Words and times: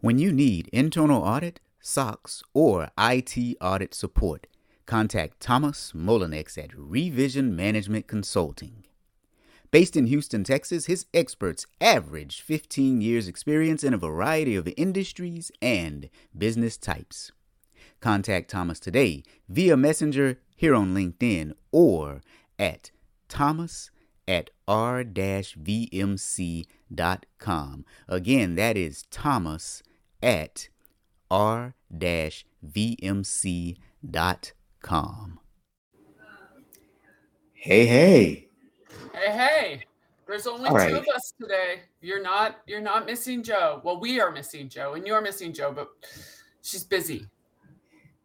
When 0.00 0.18
you 0.18 0.30
need 0.30 0.68
internal 0.74 1.22
audit, 1.22 1.58
SOX, 1.80 2.42
or 2.52 2.90
IT 2.98 3.56
audit 3.62 3.94
support, 3.94 4.46
contact 4.84 5.40
Thomas 5.40 5.92
Molinex 5.96 6.62
at 6.62 6.76
Revision 6.76 7.56
Management 7.56 8.06
Consulting. 8.06 8.84
Based 9.70 9.96
in 9.96 10.06
Houston, 10.06 10.44
Texas, 10.44 10.84
his 10.84 11.06
experts 11.14 11.66
average 11.80 12.42
15 12.42 13.00
years' 13.00 13.26
experience 13.26 13.82
in 13.82 13.94
a 13.94 13.98
variety 13.98 14.54
of 14.54 14.68
industries 14.76 15.50
and 15.62 16.10
business 16.36 16.76
types. 16.76 17.32
Contact 18.00 18.50
Thomas 18.50 18.78
today 18.78 19.22
via 19.48 19.78
Messenger 19.78 20.38
here 20.56 20.74
on 20.74 20.94
LinkedIn 20.94 21.52
or 21.72 22.20
at 22.58 22.90
thomas 23.28 23.90
at 24.28 24.50
r-vmc.com. 24.66 25.14
Again, 28.08 28.54
that 28.56 28.76
is 28.76 29.04
thomas 29.10 29.82
at 30.22 30.68
r-vmc.com. 31.30 31.72
Hey, 37.52 37.86
hey. 37.86 38.48
Hey, 39.12 39.32
hey. 39.32 39.82
There's 40.26 40.46
only 40.46 40.68
All 40.68 40.76
two 40.76 40.78
right. 40.78 40.94
of 40.94 41.06
us 41.14 41.32
today. 41.40 41.82
You're 42.00 42.22
not 42.22 42.58
you're 42.66 42.80
not 42.80 43.06
missing 43.06 43.42
Joe. 43.42 43.80
Well, 43.84 44.00
we 44.00 44.20
are 44.20 44.32
missing 44.32 44.68
Joe 44.68 44.94
and 44.94 45.06
you're 45.06 45.20
missing 45.20 45.52
Joe, 45.52 45.72
but 45.72 45.88
she's 46.62 46.84
busy. 46.84 47.26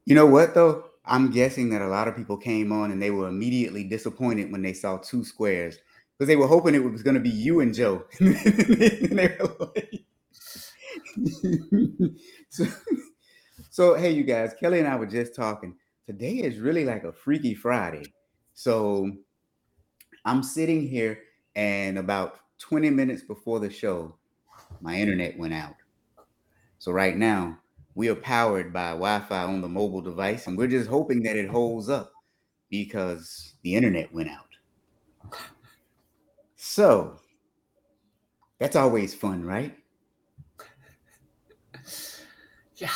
You 0.06 0.16
know 0.16 0.26
what 0.26 0.56
though? 0.56 0.86
I'm 1.06 1.32
guessing 1.32 1.70
that 1.72 1.82
a 1.82 1.88
lot 1.88 2.08
of 2.08 2.16
people 2.16 2.38
came 2.38 2.72
on 2.72 2.92
and 2.92 3.02
they 3.02 3.12
were 3.12 3.28
immediately 3.28 3.84
disappointed 3.84 4.52
when 4.52 4.62
they 4.62 4.74
saw 4.74 4.98
two 4.98 5.24
squares 5.24 5.78
because 6.22 6.28
they 6.28 6.36
were 6.36 6.46
hoping 6.46 6.76
it 6.76 6.84
was 6.84 7.02
going 7.02 7.16
to 7.16 7.20
be 7.20 7.32
you 7.32 7.62
and 7.62 7.74
Joe. 7.74 8.06
so, 12.50 12.66
so, 13.72 13.96
hey, 13.96 14.12
you 14.12 14.22
guys, 14.22 14.54
Kelly 14.60 14.78
and 14.78 14.88
I 14.88 14.98
were 14.98 15.08
just 15.08 15.34
talking. 15.34 15.74
Today 16.06 16.34
is 16.34 16.60
really 16.60 16.86
like 16.86 17.06
a 17.06 17.12
freaky 17.12 17.56
Friday. 17.56 18.04
So 18.54 19.10
I'm 20.24 20.44
sitting 20.44 20.88
here, 20.88 21.18
and 21.56 21.98
about 21.98 22.38
20 22.60 22.92
minutes 22.92 23.24
before 23.24 23.60
the 23.60 23.72
show, 23.72 24.16
my 24.80 24.98
internet 24.98 25.40
went 25.40 25.56
out. 25.56 25.74
So 26.78 26.92
right 26.92 27.18
now, 27.18 27.58
we 27.96 28.10
are 28.10 28.16
powered 28.16 28.72
by 28.72 28.90
Wi-Fi 28.90 29.46
on 29.46 29.62
the 29.62 29.70
mobile 29.70 30.02
device, 30.02 30.46
and 30.46 30.56
we're 30.56 30.68
just 30.68 30.88
hoping 30.88 31.24
that 31.24 31.36
it 31.36 31.50
holds 31.50 31.90
up 31.90 32.12
because 32.70 33.56
the 33.64 33.74
internet 33.74 34.14
went 34.14 34.30
out. 34.30 34.51
So 36.64 37.18
that's 38.60 38.76
always 38.76 39.16
fun, 39.16 39.44
right? 39.44 39.76
Yeah. 42.78 42.90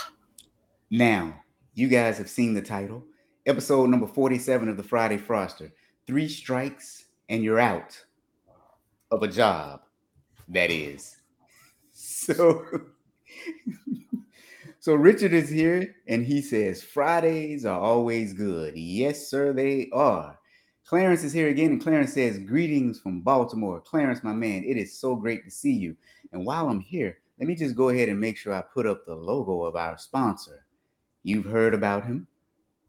Now, 0.89 1.43
you 1.75 1.87
guys 1.87 2.17
have 2.17 2.29
seen 2.29 2.55
the 2.55 2.61
title, 2.61 3.03
episode 3.45 3.89
number 3.89 4.07
47 4.07 4.67
of 4.67 4.77
the 4.77 4.83
Friday 4.83 5.17
Fraudster. 5.17 5.71
Three 6.07 6.27
strikes 6.27 7.05
and 7.29 7.43
you're 7.43 7.59
out 7.59 7.99
of 9.11 9.21
a 9.21 9.27
job. 9.27 9.81
That 10.47 10.69
is. 10.69 11.17
So 11.93 12.65
So 14.79 14.93
Richard 14.93 15.33
is 15.33 15.49
here 15.49 15.95
and 16.07 16.25
he 16.25 16.41
says 16.41 16.83
Fridays 16.83 17.65
are 17.65 17.79
always 17.79 18.33
good. 18.33 18.75
Yes, 18.77 19.27
sir, 19.27 19.53
they 19.53 19.89
are. 19.91 20.37
Clarence 20.85 21.23
is 21.23 21.33
here 21.33 21.49
again, 21.49 21.71
and 21.71 21.81
Clarence 21.81 22.13
says, 22.13 22.37
Greetings 22.37 22.99
from 22.99 23.21
Baltimore. 23.21 23.81
Clarence, 23.81 24.23
my 24.23 24.33
man, 24.33 24.63
it 24.63 24.77
is 24.77 24.95
so 24.97 25.15
great 25.15 25.43
to 25.43 25.49
see 25.49 25.73
you. 25.73 25.97
And 26.31 26.45
while 26.45 26.69
I'm 26.69 26.79
here, 26.79 27.17
let 27.39 27.47
me 27.47 27.55
just 27.55 27.75
go 27.75 27.89
ahead 27.89 28.07
and 28.07 28.19
make 28.19 28.37
sure 28.37 28.53
I 28.53 28.61
put 28.61 28.85
up 28.85 29.03
the 29.03 29.15
logo 29.15 29.63
of 29.63 29.75
our 29.75 29.97
sponsor. 29.97 30.65
You've 31.23 31.45
heard 31.45 31.73
about 31.73 32.05
him, 32.05 32.27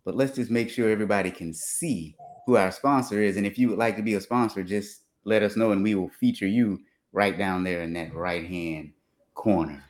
but 0.04 0.14
let's 0.14 0.36
just 0.36 0.50
make 0.50 0.68
sure 0.68 0.90
everybody 0.90 1.30
can 1.30 1.54
see 1.54 2.14
who 2.44 2.56
our 2.56 2.70
sponsor 2.70 3.22
is. 3.22 3.38
And 3.38 3.46
if 3.46 3.58
you 3.58 3.70
would 3.70 3.78
like 3.78 3.96
to 3.96 4.02
be 4.02 4.14
a 4.14 4.20
sponsor, 4.20 4.62
just 4.62 5.00
let 5.24 5.42
us 5.42 5.56
know 5.56 5.72
and 5.72 5.82
we 5.82 5.94
will 5.94 6.10
feature 6.20 6.46
you 6.46 6.78
right 7.12 7.36
down 7.38 7.64
there 7.64 7.80
in 7.80 7.94
that 7.94 8.14
right 8.14 8.46
hand 8.46 8.92
corner. 9.34 9.82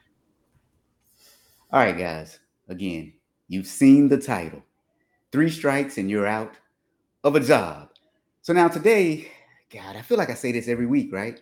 All 1.72 1.80
right, 1.80 1.98
guys. 1.98 2.38
Again, 2.68 3.14
you've 3.48 3.66
seen 3.66 4.08
the 4.08 4.18
title. 4.18 4.62
Three 5.32 5.50
strikes 5.50 5.98
and 5.98 6.08
you're 6.08 6.26
out 6.26 6.54
of 7.24 7.34
a 7.34 7.40
job. 7.40 7.90
So 8.46 8.52
now 8.52 8.68
today, 8.68 9.32
God, 9.72 9.96
I 9.96 10.02
feel 10.02 10.16
like 10.16 10.30
I 10.30 10.34
say 10.34 10.52
this 10.52 10.68
every 10.68 10.86
week, 10.86 11.12
right? 11.12 11.40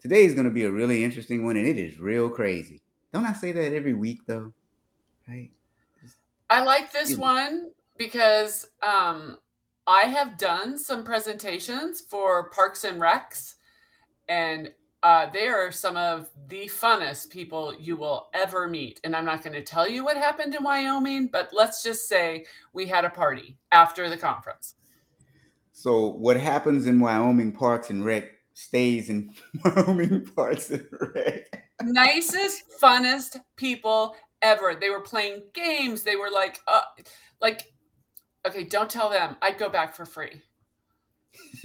Today 0.00 0.24
is 0.24 0.32
going 0.32 0.44
to 0.44 0.52
be 0.52 0.62
a 0.62 0.70
really 0.70 1.02
interesting 1.02 1.44
one 1.44 1.56
and 1.56 1.66
it 1.66 1.76
is 1.76 1.98
real 1.98 2.30
crazy. 2.30 2.80
Don't 3.12 3.26
I 3.26 3.32
say 3.32 3.50
that 3.50 3.74
every 3.74 3.94
week 3.94 4.20
though? 4.28 4.52
Right? 5.26 5.50
I 6.50 6.62
like 6.62 6.92
this 6.92 7.16
one 7.16 7.72
because 7.98 8.68
um 8.80 9.38
I 9.88 10.02
have 10.02 10.38
done 10.38 10.78
some 10.78 11.02
presentations 11.02 12.02
for 12.02 12.48
Parks 12.50 12.84
and 12.84 13.00
Recs 13.00 13.54
and 14.28 14.70
uh, 15.02 15.28
they 15.32 15.48
are 15.48 15.72
some 15.72 15.96
of 15.96 16.30
the 16.46 16.66
funnest 16.66 17.28
people 17.28 17.74
you 17.76 17.96
will 17.96 18.28
ever 18.34 18.68
meet. 18.68 19.00
And 19.02 19.16
I'm 19.16 19.24
not 19.24 19.42
going 19.42 19.52
to 19.54 19.62
tell 19.62 19.88
you 19.88 20.04
what 20.04 20.16
happened 20.16 20.54
in 20.54 20.62
Wyoming, 20.62 21.26
but 21.26 21.50
let's 21.52 21.82
just 21.82 22.08
say 22.08 22.46
we 22.72 22.86
had 22.86 23.04
a 23.04 23.10
party 23.10 23.58
after 23.72 24.08
the 24.08 24.16
conference. 24.16 24.76
So, 25.76 26.06
what 26.06 26.38
happens 26.38 26.86
in 26.86 27.00
Wyoming 27.00 27.50
Parks 27.50 27.90
and 27.90 28.04
Rec 28.04 28.30
stays 28.54 29.10
in 29.10 29.34
Wyoming 29.64 30.24
Parks 30.24 30.70
and 30.70 30.86
Rec. 31.14 31.64
Nicest, 31.82 32.62
funnest 32.80 33.40
people 33.56 34.14
ever. 34.40 34.76
They 34.80 34.88
were 34.88 35.00
playing 35.00 35.42
games. 35.52 36.04
They 36.04 36.14
were 36.14 36.30
like, 36.30 36.60
uh, 36.68 36.82
like, 37.42 37.72
okay, 38.46 38.62
don't 38.62 38.88
tell 38.88 39.10
them. 39.10 39.36
I'd 39.42 39.58
go 39.58 39.68
back 39.68 39.96
for 39.96 40.06
free. 40.06 40.40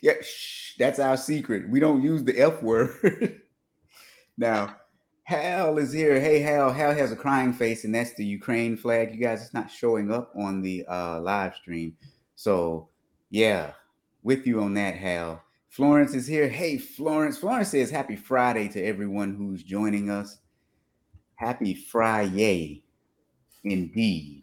yeah, 0.00 0.14
shh, 0.22 0.76
that's 0.78 0.98
our 0.98 1.18
secret. 1.18 1.68
We 1.68 1.80
don't 1.80 2.02
use 2.02 2.24
the 2.24 2.40
F 2.40 2.62
word. 2.62 3.42
now, 4.38 4.74
Hal 5.24 5.76
is 5.76 5.92
here. 5.92 6.18
Hey, 6.18 6.40
Hal. 6.40 6.72
Hal 6.72 6.94
has 6.94 7.12
a 7.12 7.16
crying 7.16 7.52
face, 7.52 7.84
and 7.84 7.94
that's 7.94 8.14
the 8.14 8.24
Ukraine 8.24 8.74
flag. 8.74 9.14
You 9.14 9.20
guys, 9.20 9.42
it's 9.42 9.54
not 9.54 9.70
showing 9.70 10.10
up 10.10 10.32
on 10.34 10.62
the 10.62 10.86
uh, 10.88 11.20
live 11.20 11.54
stream. 11.56 11.94
So, 12.36 12.88
yeah, 13.32 13.72
with 14.22 14.46
you 14.46 14.60
on 14.60 14.74
that, 14.74 14.94
Hal. 14.94 15.42
Florence 15.70 16.12
is 16.12 16.26
here. 16.26 16.48
Hey, 16.48 16.76
Florence. 16.76 17.38
Florence 17.38 17.70
says 17.70 17.90
happy 17.90 18.14
Friday 18.14 18.68
to 18.68 18.84
everyone 18.84 19.34
who's 19.34 19.62
joining 19.62 20.10
us. 20.10 20.36
Happy 21.36 21.72
Friday, 21.72 22.84
indeed. 23.64 24.42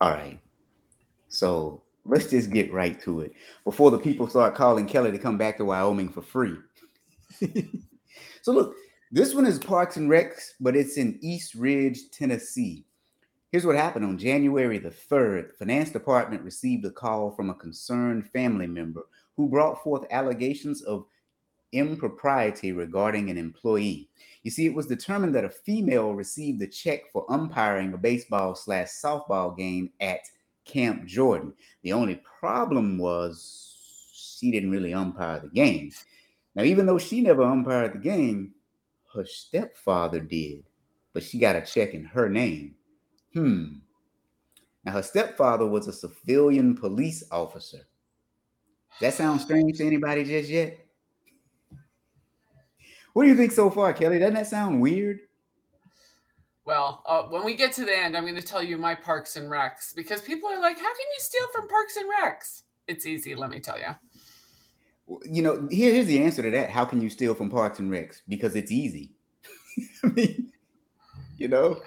All 0.00 0.10
right. 0.10 0.40
So 1.28 1.84
let's 2.04 2.28
just 2.28 2.50
get 2.50 2.72
right 2.72 3.00
to 3.02 3.20
it 3.20 3.32
before 3.62 3.92
the 3.92 3.98
people 3.98 4.28
start 4.28 4.56
calling 4.56 4.88
Kelly 4.88 5.12
to 5.12 5.18
come 5.18 5.38
back 5.38 5.56
to 5.58 5.64
Wyoming 5.64 6.08
for 6.08 6.20
free. 6.20 6.56
so 8.42 8.52
look, 8.52 8.74
this 9.12 9.36
one 9.36 9.46
is 9.46 9.60
Parks 9.60 9.98
and 9.98 10.10
Recs, 10.10 10.54
but 10.58 10.74
it's 10.74 10.96
in 10.96 11.16
East 11.22 11.54
Ridge, 11.54 12.10
Tennessee. 12.10 12.84
Here's 13.50 13.66
what 13.66 13.74
happened 13.74 14.04
on 14.04 14.16
January 14.16 14.78
the 14.78 14.90
3rd. 14.90 15.48
The 15.48 15.54
finance 15.54 15.90
department 15.90 16.44
received 16.44 16.84
a 16.84 16.90
call 16.92 17.32
from 17.32 17.50
a 17.50 17.54
concerned 17.54 18.30
family 18.30 18.68
member 18.68 19.02
who 19.36 19.48
brought 19.48 19.82
forth 19.82 20.06
allegations 20.12 20.82
of 20.82 21.04
impropriety 21.72 22.70
regarding 22.70 23.28
an 23.28 23.36
employee. 23.36 24.08
You 24.44 24.52
see, 24.52 24.66
it 24.66 24.74
was 24.74 24.86
determined 24.86 25.34
that 25.34 25.44
a 25.44 25.50
female 25.50 26.14
received 26.14 26.62
a 26.62 26.66
check 26.68 27.10
for 27.12 27.26
umpiring 27.28 27.92
a 27.92 27.98
baseball 27.98 28.54
slash 28.54 28.88
softball 28.88 29.58
game 29.58 29.90
at 30.00 30.20
Camp 30.64 31.04
Jordan. 31.06 31.52
The 31.82 31.92
only 31.92 32.22
problem 32.38 32.98
was 32.98 33.76
she 34.12 34.52
didn't 34.52 34.70
really 34.70 34.94
umpire 34.94 35.40
the 35.40 35.48
game. 35.48 35.90
Now, 36.54 36.62
even 36.62 36.86
though 36.86 36.98
she 36.98 37.20
never 37.20 37.42
umpired 37.42 37.94
the 37.94 37.98
game, 37.98 38.52
her 39.12 39.24
stepfather 39.24 40.20
did, 40.20 40.62
but 41.12 41.24
she 41.24 41.40
got 41.40 41.56
a 41.56 41.62
check 41.62 41.94
in 41.94 42.04
her 42.04 42.28
name. 42.28 42.76
Hmm. 43.34 43.64
Now, 44.84 44.92
her 44.92 45.02
stepfather 45.02 45.66
was 45.66 45.88
a 45.88 45.92
civilian 45.92 46.76
police 46.76 47.22
officer. 47.30 47.86
That 49.00 49.14
sounds 49.14 49.42
strange 49.42 49.78
to 49.78 49.86
anybody 49.86 50.24
just 50.24 50.50
yet? 50.50 50.78
What 53.12 53.24
do 53.24 53.28
you 53.28 53.36
think 53.36 53.52
so 53.52 53.70
far, 53.70 53.92
Kelly? 53.92 54.18
Doesn't 54.18 54.34
that 54.34 54.46
sound 54.46 54.80
weird? 54.80 55.20
Well, 56.64 57.02
uh, 57.06 57.22
when 57.24 57.44
we 57.44 57.56
get 57.56 57.72
to 57.74 57.84
the 57.84 57.96
end, 57.96 58.16
I'm 58.16 58.24
going 58.24 58.36
to 58.36 58.42
tell 58.42 58.62
you 58.62 58.78
my 58.78 58.94
Parks 58.94 59.36
and 59.36 59.50
Recs 59.50 59.94
because 59.94 60.20
people 60.20 60.48
are 60.48 60.60
like, 60.60 60.76
"How 60.76 60.84
can 60.84 61.06
you 61.14 61.18
steal 61.18 61.46
from 61.52 61.68
Parks 61.68 61.96
and 61.96 62.06
Recs?" 62.08 62.62
It's 62.86 63.06
easy, 63.06 63.34
let 63.34 63.50
me 63.50 63.60
tell 63.60 63.78
you. 63.78 65.18
You 65.24 65.42
know, 65.42 65.66
here, 65.70 65.92
here's 65.92 66.06
the 66.06 66.22
answer 66.22 66.42
to 66.42 66.50
that. 66.50 66.70
How 66.70 66.84
can 66.84 67.00
you 67.00 67.10
steal 67.10 67.34
from 67.34 67.50
Parks 67.50 67.80
and 67.80 67.90
Recs? 67.90 68.20
Because 68.28 68.54
it's 68.54 68.70
easy. 68.70 69.10
I 70.04 70.08
mean, 70.08 70.52
you 71.36 71.48
know. 71.48 71.80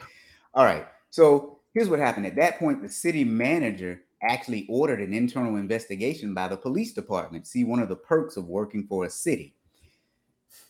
All 0.53 0.65
right. 0.65 0.85
So 1.13 1.59
here's 1.75 1.89
what 1.89 1.99
happened. 1.99 2.25
At 2.25 2.37
that 2.37 2.57
point, 2.57 2.81
the 2.81 2.89
city 2.89 3.23
manager 3.23 4.01
actually 4.23 4.65
ordered 4.67 4.99
an 4.99 5.13
internal 5.13 5.57
investigation 5.57 6.33
by 6.33 6.47
the 6.47 6.57
police 6.57 6.91
department. 6.91 7.45
See, 7.45 7.63
one 7.63 7.79
of 7.79 7.87
the 7.87 7.95
perks 7.95 8.35
of 8.35 8.47
working 8.47 8.87
for 8.87 9.05
a 9.05 9.11
city. 9.11 9.53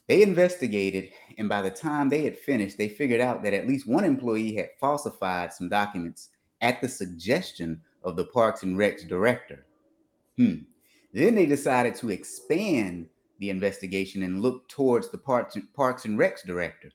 They 0.10 0.22
investigated, 0.22 1.12
and 1.38 1.48
by 1.48 1.62
the 1.62 1.70
time 1.70 2.10
they 2.10 2.26
had 2.26 2.38
finished, 2.38 2.78
they 2.78 2.90
figured 2.90 3.22
out 3.22 3.42
that 3.44 3.54
at 3.54 3.70
least 3.70 3.88
one 3.88 4.04
employee 4.04 4.54
had 4.54 4.72
falsified 4.82 5.54
some 5.54 5.70
documents 5.70 6.28
at 6.60 6.82
the 6.82 6.90
suggestion 6.90 7.80
of 8.04 8.18
the 8.18 8.26
Parks 8.26 8.64
and 8.64 8.76
Recs 8.76 9.08
director. 9.08 9.66
Hmm. 10.36 10.56
Then 11.14 11.36
they 11.36 11.46
decided 11.46 11.96
to 11.96 12.10
expand 12.10 13.08
the 13.40 13.50
investigation 13.50 14.24
and 14.24 14.42
look 14.42 14.68
towards 14.68 15.10
the 15.10 15.20
Parks 15.20 15.56
and, 15.56 15.74
Parks 15.74 16.04
and 16.04 16.20
Recs 16.20 16.46
director. 16.46 16.92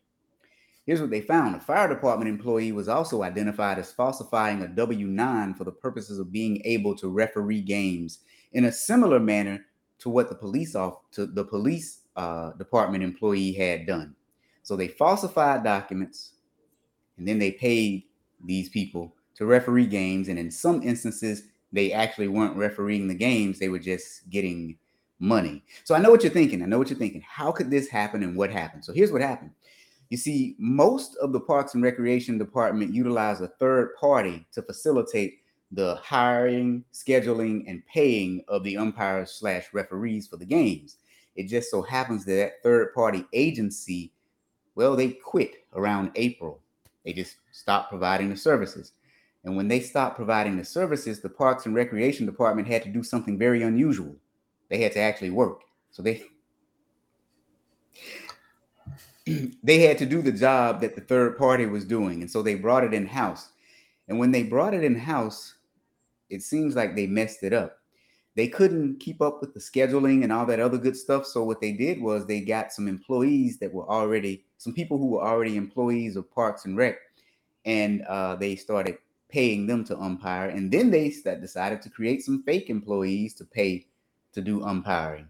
Here's 0.88 1.02
what 1.02 1.10
they 1.10 1.20
found 1.20 1.54
a 1.54 1.60
fire 1.60 1.86
department 1.86 2.30
employee 2.30 2.72
was 2.72 2.88
also 2.88 3.22
identified 3.22 3.78
as 3.78 3.92
falsifying 3.92 4.62
a 4.62 4.68
W 4.68 5.06
9 5.06 5.52
for 5.52 5.64
the 5.64 5.70
purposes 5.70 6.18
of 6.18 6.32
being 6.32 6.62
able 6.64 6.96
to 6.96 7.10
referee 7.10 7.60
games 7.60 8.20
in 8.54 8.64
a 8.64 8.72
similar 8.72 9.20
manner 9.20 9.66
to 9.98 10.08
what 10.08 10.30
the 10.30 10.34
police 10.34 10.74
off 10.74 11.00
to 11.10 11.26
the 11.26 11.44
police 11.44 12.04
uh, 12.16 12.52
department 12.52 13.04
employee 13.04 13.52
had 13.52 13.84
done. 13.84 14.16
So 14.62 14.76
they 14.76 14.88
falsified 14.88 15.62
documents 15.62 16.32
and 17.18 17.28
then 17.28 17.38
they 17.38 17.50
paid 17.52 18.04
these 18.42 18.70
people 18.70 19.14
to 19.34 19.44
referee 19.44 19.88
games. 19.88 20.28
And 20.28 20.38
in 20.38 20.50
some 20.50 20.82
instances, 20.82 21.42
they 21.70 21.92
actually 21.92 22.28
weren't 22.28 22.56
refereeing 22.56 23.08
the 23.08 23.14
games, 23.14 23.58
they 23.58 23.68
were 23.68 23.78
just 23.78 24.30
getting 24.30 24.78
money. 25.18 25.64
So 25.84 25.94
I 25.94 25.98
know 25.98 26.10
what 26.10 26.22
you're 26.22 26.32
thinking. 26.32 26.62
I 26.62 26.66
know 26.66 26.78
what 26.78 26.88
you're 26.88 26.98
thinking. 26.98 27.22
How 27.28 27.52
could 27.52 27.70
this 27.70 27.88
happen 27.88 28.22
and 28.22 28.34
what 28.34 28.50
happened? 28.50 28.86
So 28.86 28.94
here's 28.94 29.12
what 29.12 29.20
happened. 29.20 29.50
You 30.10 30.16
see, 30.16 30.56
most 30.58 31.16
of 31.16 31.32
the 31.32 31.40
Parks 31.40 31.74
and 31.74 31.82
Recreation 31.82 32.38
Department 32.38 32.94
utilize 32.94 33.40
a 33.40 33.48
third 33.48 33.94
party 34.00 34.46
to 34.52 34.62
facilitate 34.62 35.40
the 35.70 35.96
hiring, 35.96 36.84
scheduling, 36.94 37.64
and 37.68 37.84
paying 37.86 38.42
of 38.48 38.64
the 38.64 38.78
umpires 38.78 39.32
slash 39.32 39.66
referees 39.74 40.26
for 40.26 40.38
the 40.38 40.46
games. 40.46 40.96
It 41.36 41.44
just 41.44 41.70
so 41.70 41.82
happens 41.82 42.24
that 42.24 42.36
that 42.36 42.62
third 42.62 42.94
party 42.94 43.24
agency, 43.34 44.12
well, 44.74 44.96
they 44.96 45.10
quit 45.10 45.66
around 45.74 46.12
April. 46.14 46.62
They 47.04 47.12
just 47.12 47.36
stopped 47.52 47.90
providing 47.90 48.30
the 48.30 48.36
services. 48.36 48.92
And 49.44 49.56
when 49.56 49.68
they 49.68 49.80
stopped 49.80 50.16
providing 50.16 50.56
the 50.56 50.64
services, 50.64 51.20
the 51.20 51.28
Parks 51.28 51.66
and 51.66 51.74
Recreation 51.74 52.26
Department 52.26 52.66
had 52.66 52.82
to 52.82 52.88
do 52.88 53.02
something 53.02 53.38
very 53.38 53.62
unusual. 53.62 54.16
They 54.68 54.82
had 54.82 54.92
to 54.92 55.00
actually 55.00 55.30
work. 55.30 55.62
So 55.90 56.02
they 56.02 56.24
they 59.62 59.80
had 59.80 59.98
to 59.98 60.06
do 60.06 60.22
the 60.22 60.32
job 60.32 60.80
that 60.80 60.94
the 60.94 61.00
third 61.00 61.38
party 61.38 61.66
was 61.66 61.84
doing. 61.84 62.22
And 62.22 62.30
so 62.30 62.42
they 62.42 62.54
brought 62.54 62.84
it 62.84 62.94
in 62.94 63.06
house. 63.06 63.50
And 64.08 64.18
when 64.18 64.30
they 64.30 64.42
brought 64.42 64.74
it 64.74 64.84
in 64.84 64.98
house, 64.98 65.54
it 66.30 66.42
seems 66.42 66.74
like 66.76 66.94
they 66.94 67.06
messed 67.06 67.42
it 67.42 67.52
up. 67.52 67.78
They 68.34 68.48
couldn't 68.48 69.00
keep 69.00 69.20
up 69.20 69.40
with 69.40 69.52
the 69.52 69.60
scheduling 69.60 70.22
and 70.22 70.32
all 70.32 70.46
that 70.46 70.60
other 70.60 70.78
good 70.78 70.96
stuff. 70.96 71.26
So 71.26 71.42
what 71.42 71.60
they 71.60 71.72
did 71.72 72.00
was 72.00 72.24
they 72.24 72.40
got 72.40 72.72
some 72.72 72.86
employees 72.86 73.58
that 73.58 73.72
were 73.72 73.88
already 73.88 74.44
some 74.58 74.72
people 74.72 74.98
who 74.98 75.06
were 75.06 75.22
already 75.22 75.56
employees 75.56 76.16
of 76.16 76.30
Parks 76.30 76.64
and 76.64 76.76
Rec, 76.76 76.98
and 77.64 78.02
uh, 78.02 78.36
they 78.36 78.56
started 78.56 78.98
paying 79.28 79.66
them 79.66 79.84
to 79.84 79.98
umpire. 79.98 80.48
And 80.48 80.70
then 80.70 80.90
they 80.90 81.08
decided 81.08 81.82
to 81.82 81.90
create 81.90 82.24
some 82.24 82.42
fake 82.44 82.70
employees 82.70 83.34
to 83.34 83.44
pay 83.44 83.86
to 84.32 84.40
do 84.40 84.62
umpiring. 84.62 85.28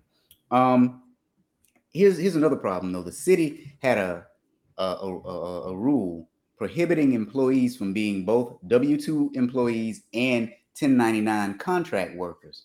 Um, 0.50 1.03
here's 1.93 2.19
here's 2.19 2.37
another 2.37 2.56
problem 2.56 2.93
though. 2.93 3.02
The 3.02 3.12
city 3.12 3.76
had 3.82 3.99
a 3.99 4.26
a, 4.79 4.82
a, 4.85 5.62
a 5.70 5.76
rule 5.76 6.29
prohibiting 6.56 7.12
employees 7.12 7.76
from 7.76 7.93
being 7.93 8.25
both 8.25 8.58
W 8.67 9.00
two 9.00 9.31
employees 9.35 10.02
and 10.12 10.49
1099 10.79 11.58
contract 11.58 12.17
workers. 12.17 12.64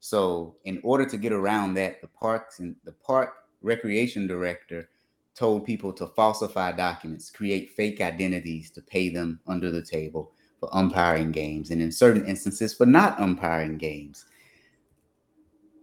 So, 0.00 0.56
in 0.64 0.80
order 0.84 1.04
to 1.06 1.16
get 1.16 1.32
around 1.32 1.74
that, 1.74 2.00
the 2.00 2.08
parks 2.08 2.60
and 2.60 2.76
the 2.84 2.92
park 2.92 3.34
recreation 3.62 4.26
director 4.26 4.88
told 5.34 5.64
people 5.64 5.92
to 5.92 6.06
falsify 6.08 6.72
documents, 6.72 7.30
create 7.30 7.72
fake 7.72 8.00
identities 8.00 8.70
to 8.72 8.82
pay 8.82 9.08
them 9.08 9.40
under 9.46 9.70
the 9.70 9.82
table 9.82 10.32
for 10.60 10.68
umpiring 10.74 11.30
games, 11.30 11.70
and 11.70 11.80
in 11.80 11.92
certain 11.92 12.26
instances 12.26 12.74
for 12.74 12.86
not 12.86 13.20
umpiring 13.20 13.78
games. 13.78 14.24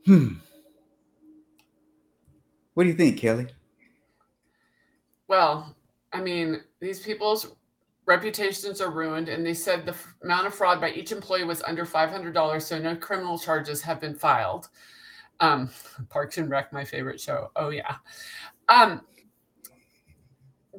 Hmm. 0.06 0.34
What 2.76 2.84
do 2.84 2.90
you 2.90 2.96
think, 2.96 3.18
Kelly? 3.18 3.48
Well, 5.28 5.76
I 6.14 6.22
mean, 6.22 6.62
these 6.80 7.00
people's 7.00 7.56
reputations 8.06 8.82
are 8.82 8.92
ruined, 8.92 9.30
and 9.30 9.46
they 9.46 9.54
said 9.54 9.86
the 9.86 9.94
f- 9.94 10.16
amount 10.24 10.46
of 10.46 10.54
fraud 10.54 10.80
by 10.80 10.92
each 10.92 11.12
employee 11.12 11.46
was 11.46 11.64
under 11.64 11.86
$500, 11.86 12.62
so 12.62 12.78
no 12.78 12.96
criminal 12.96 13.40
charges 13.40 13.82
have 13.82 14.00
been 14.00 14.14
filed. 14.14 14.70
Um, 15.40 15.70
Parks 16.10 16.38
and 16.38 16.50
Rec, 16.50 16.72
my 16.72 16.84
favorite 16.84 17.20
show. 17.20 17.50
Oh 17.56 17.70
yeah. 17.70 17.96
Um, 18.70 19.02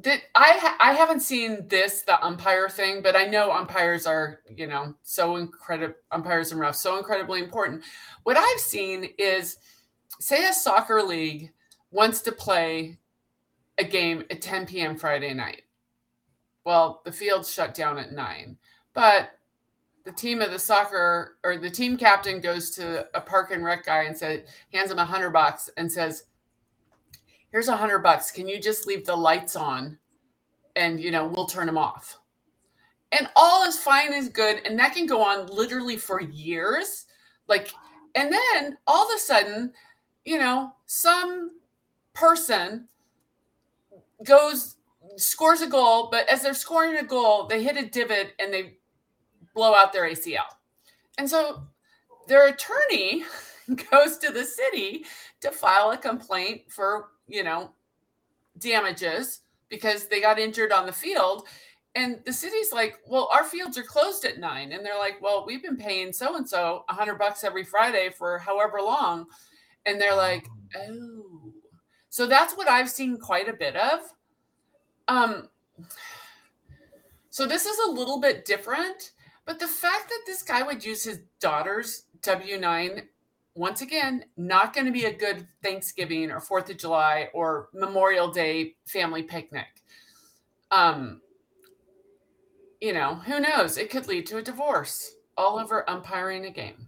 did 0.01 0.21
I? 0.35 0.51
Ha- 0.61 0.77
I 0.79 0.93
haven't 0.93 1.21
seen 1.21 1.67
this 1.67 2.03
the 2.03 2.23
umpire 2.23 2.69
thing, 2.69 3.01
but 3.01 3.15
I 3.15 3.25
know 3.25 3.51
umpires 3.51 4.05
are 4.05 4.41
you 4.55 4.67
know 4.67 4.93
so 5.01 5.37
incredible. 5.37 5.95
Umpires 6.11 6.51
and 6.51 6.61
refs 6.61 6.75
so 6.75 6.97
incredibly 6.97 7.39
important. 7.39 7.83
What 8.23 8.37
I've 8.37 8.59
seen 8.59 9.09
is, 9.17 9.57
say, 10.19 10.47
a 10.47 10.53
soccer 10.53 11.01
league 11.01 11.51
wants 11.91 12.21
to 12.21 12.31
play 12.31 12.97
a 13.77 13.83
game 13.83 14.23
at 14.29 14.41
10 14.41 14.65
p.m. 14.65 14.97
Friday 14.97 15.33
night 15.33 15.63
well, 16.67 17.01
the 17.05 17.13
field's 17.13 17.49
shut 17.49 17.73
down 17.73 17.97
at 17.97 18.11
nine, 18.11 18.57
but 18.93 19.29
the 20.03 20.11
team 20.11 20.41
of 20.41 20.51
the 20.51 20.59
soccer 20.59 21.37
or 21.45 21.55
the 21.55 21.69
team 21.69 21.95
captain 21.95 22.41
goes 22.41 22.71
to 22.71 23.07
a 23.15 23.21
park 23.21 23.51
and 23.51 23.63
rec 23.63 23.85
guy 23.85 24.03
and 24.03 24.17
says, 24.17 24.41
hands 24.73 24.91
him 24.91 24.99
a 24.99 25.05
hundred 25.05 25.29
bucks 25.29 25.69
and 25.77 25.89
says, 25.89 26.25
here's 27.51 27.69
a 27.69 27.77
hundred 27.77 27.99
bucks. 27.99 28.31
Can 28.31 28.49
you 28.49 28.59
just 28.59 28.85
leave 28.85 29.05
the 29.05 29.15
lights 29.15 29.55
on 29.55 29.97
and, 30.75 30.99
you 30.99 31.09
know, 31.09 31.25
we'll 31.25 31.45
turn 31.45 31.67
them 31.67 31.77
off. 31.77 32.19
And 33.13 33.29
all 33.37 33.65
is 33.65 33.79
fine 33.79 34.11
is 34.11 34.27
good. 34.27 34.59
And 34.65 34.77
that 34.77 34.93
can 34.93 35.05
go 35.05 35.23
on 35.23 35.47
literally 35.47 35.95
for 35.95 36.21
years. 36.21 37.05
Like, 37.47 37.73
and 38.13 38.29
then 38.29 38.77
all 38.87 39.07
of 39.07 39.15
a 39.15 39.19
sudden, 39.19 39.71
you 40.25 40.37
know, 40.37 40.73
some 40.85 41.51
person 42.17 42.87
goes 44.23 44.75
scores 45.15 45.61
a 45.61 45.67
goal, 45.67 46.09
but 46.11 46.27
as 46.29 46.41
they're 46.41 46.53
scoring 46.53 46.97
a 46.97 47.03
goal, 47.03 47.47
they 47.47 47.63
hit 47.63 47.77
a 47.77 47.87
divot 47.87 48.33
and 48.39 48.53
they 48.53 48.77
blow 49.55 49.73
out 49.73 49.93
their 49.93 50.09
ACL. 50.09 50.45
And 51.17 51.29
so 51.29 51.63
their 52.27 52.47
attorney 52.47 53.23
goes 53.91 54.17
to 54.19 54.31
the 54.31 54.43
city 54.43 55.05
to 55.41 55.51
file 55.51 55.91
a 55.91 55.97
complaint 55.97 56.63
for, 56.69 57.09
you 57.27 57.43
know, 57.43 57.71
damages 58.59 59.41
because 59.69 60.07
they 60.07 60.21
got 60.21 60.39
injured 60.39 60.71
on 60.71 60.85
the 60.85 60.91
field. 60.91 61.47
And 61.95 62.19
the 62.25 62.33
city's 62.33 62.71
like, 62.71 62.99
well, 63.07 63.29
our 63.33 63.43
fields 63.43 63.77
are 63.77 63.83
closed 63.83 64.23
at 64.25 64.39
nine. 64.39 64.71
And 64.71 64.85
they're 64.85 64.99
like, 64.99 65.19
well, 65.21 65.45
we've 65.47 65.63
been 65.63 65.77
paying 65.77 66.13
so 66.13 66.35
and 66.35 66.47
so 66.47 66.85
a 66.89 66.93
hundred 66.93 67.17
bucks 67.17 67.43
every 67.43 67.63
Friday 67.63 68.11
for 68.15 68.37
however 68.37 68.81
long. 68.81 69.25
And 69.85 69.99
they're 69.99 70.15
like, 70.15 70.47
um, 70.75 71.23
oh. 71.43 71.56
So 72.17 72.25
that's 72.25 72.57
what 72.57 72.67
I've 72.67 72.89
seen 72.89 73.19
quite 73.19 73.47
a 73.47 73.53
bit 73.53 73.75
of. 73.75 73.99
Um, 75.07 75.49
so 77.29 77.45
this 77.45 77.67
is 77.67 77.77
a 77.77 77.91
little 77.91 78.19
bit 78.19 78.43
different, 78.43 79.11
but 79.45 79.59
the 79.59 79.67
fact 79.67 80.09
that 80.09 80.21
this 80.25 80.41
guy 80.41 80.63
would 80.63 80.83
use 80.83 81.03
his 81.03 81.19
daughter's 81.39 82.05
W 82.23 82.57
9, 82.57 83.03
once 83.53 83.83
again, 83.83 84.25
not 84.35 84.73
going 84.73 84.87
to 84.87 84.91
be 84.91 85.05
a 85.05 85.13
good 85.13 85.47
Thanksgiving 85.61 86.31
or 86.31 86.39
4th 86.39 86.71
of 86.71 86.79
July 86.79 87.29
or 87.35 87.69
Memorial 87.71 88.31
Day 88.31 88.73
family 88.87 89.21
picnic. 89.21 89.67
Um, 90.71 91.21
you 92.81 92.93
know, 92.93 93.13
who 93.13 93.39
knows? 93.39 93.77
It 93.77 93.91
could 93.91 94.07
lead 94.07 94.25
to 94.25 94.37
a 94.37 94.41
divorce 94.41 95.13
all 95.37 95.59
over 95.59 95.87
umpiring 95.87 96.45
a 96.47 96.49
game. 96.49 96.87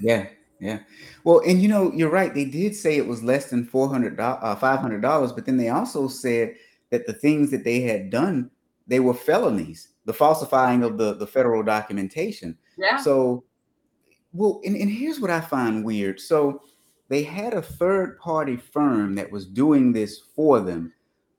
yeah, 0.00 0.26
yeah. 0.60 0.80
Well, 1.24 1.42
and 1.46 1.60
you 1.60 1.68
know, 1.68 1.92
you're 1.92 2.10
right. 2.10 2.34
They 2.34 2.44
did 2.44 2.74
say 2.74 2.96
it 2.96 3.06
was 3.06 3.22
less 3.22 3.50
than 3.50 3.66
four 3.66 3.88
hundred 3.88 4.18
uh, 4.18 4.56
five 4.56 4.80
hundred 4.80 5.02
dollars, 5.02 5.32
but 5.32 5.46
then 5.46 5.56
they 5.56 5.68
also 5.68 6.08
said 6.08 6.54
that 6.90 7.06
the 7.06 7.12
things 7.12 7.50
that 7.50 7.64
they 7.64 7.80
had 7.80 8.10
done 8.10 8.50
they 8.86 9.00
were 9.00 9.14
felonies 9.14 9.88
the 10.04 10.12
falsifying 10.12 10.82
of 10.82 10.98
the 10.98 11.14
the 11.14 11.26
federal 11.26 11.62
documentation 11.62 12.56
yeah 12.78 12.96
so 12.96 13.44
well 14.32 14.60
and, 14.64 14.76
and 14.76 14.90
here's 14.90 15.20
what 15.20 15.30
i 15.30 15.40
find 15.40 15.84
weird 15.84 16.20
so 16.20 16.60
they 17.08 17.22
had 17.22 17.54
a 17.54 17.62
third 17.62 18.18
party 18.18 18.56
firm 18.56 19.14
that 19.14 19.30
was 19.30 19.46
doing 19.46 19.92
this 19.92 20.20
for 20.34 20.60
them 20.60 20.92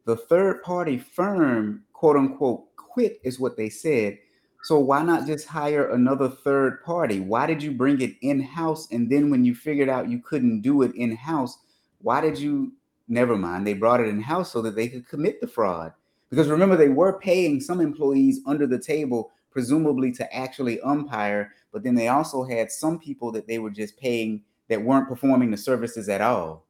the 0.06 0.16
third 0.16 0.62
party 0.64 0.98
firm 0.98 1.84
quote 1.94 2.16
unquote 2.16 2.76
quit 2.76 3.20
is 3.24 3.40
what 3.40 3.58
they 3.58 3.70
said 3.70 4.18
so 4.64 4.80
why 4.80 5.02
not 5.02 5.28
just 5.28 5.48
hire 5.48 5.92
another 5.92 6.30
third 6.30 6.84
party 6.84 7.20
why 7.20 7.46
did 7.46 7.62
you 7.62 7.72
bring 7.72 8.02
it 8.02 8.16
in 8.22 8.42
house 8.42 8.88
and 8.92 9.10
then 9.10 9.30
when 9.30 9.46
you 9.46 9.54
figured 9.54 9.90
out 9.90 10.10
you 10.10 10.20
couldn't 10.20 10.62
do 10.62 10.82
it 10.82 10.94
in 10.96 11.16
house 11.16 11.60
why 12.00 12.22
did 12.22 12.38
you 12.38 12.72
never 13.08 13.38
mind. 13.38 13.66
They 13.66 13.74
brought 13.74 14.02
it 14.02 14.08
in 14.08 14.22
house 14.22 14.52
so 14.52 14.62
that 14.62 14.76
they 14.76 14.88
could 14.88 15.08
commit 15.08 15.42
the 15.42 15.48
fraud. 15.48 15.94
Because 16.30 16.48
remember, 16.48 16.76
they 16.76 16.90
were 16.90 17.20
paying 17.20 17.62
some 17.62 17.80
employees 17.80 18.42
under 18.46 18.68
the 18.68 18.80
table, 18.80 19.32
presumably 19.50 20.12
to 20.14 20.36
actually 20.36 20.80
umpire, 20.82 21.54
but 21.72 21.84
then 21.84 21.96
they 21.96 22.10
also 22.10 22.44
had 22.44 22.72
some 22.72 23.00
people 23.00 23.32
that 23.32 23.48
they 23.48 23.60
were 23.60 23.70
just 23.70 23.98
paying 23.98 24.44
that 24.68 24.82
weren't 24.82 25.08
performing 25.08 25.52
the 25.52 25.58
services 25.58 26.10
at 26.10 26.22
all. 26.22 26.66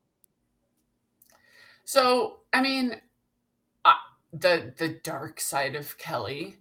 So, 1.86 2.40
I 2.54 2.62
mean, 2.62 3.02
uh, 3.86 3.94
the 4.32 4.74
the 4.78 4.90
dark 5.04 5.40
side 5.40 5.76
of 5.76 5.98
Kelly 5.98 6.58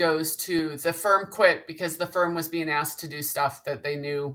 goes 0.00 0.34
to 0.34 0.78
the 0.78 0.94
firm 0.94 1.26
quit 1.26 1.66
because 1.66 1.98
the 1.98 2.06
firm 2.06 2.34
was 2.34 2.48
being 2.48 2.70
asked 2.70 2.98
to 3.00 3.06
do 3.06 3.20
stuff 3.20 3.62
that 3.64 3.82
they 3.82 3.96
knew 3.96 4.34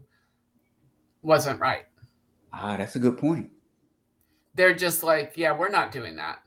wasn't 1.24 1.60
right. 1.60 1.86
Ah, 2.54 2.78
that's 2.78 2.96
a 2.96 3.00
good 3.00 3.18
point. 3.18 3.50
They're 4.54 4.76
just 4.76 5.02
like, 5.02 5.34
yeah, 5.36 5.58
we're 5.58 5.70
not 5.70 5.92
doing 5.92 6.18
that. 6.18 6.38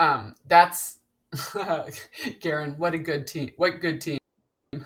Um, 0.00 0.34
that's 0.48 0.98
Garen. 2.40 2.72
What 2.72 2.92
a 2.92 2.98
good 2.98 3.24
team! 3.28 3.52
What 3.56 3.80
good 3.80 4.00
team! 4.00 4.18
uh, 4.74 4.80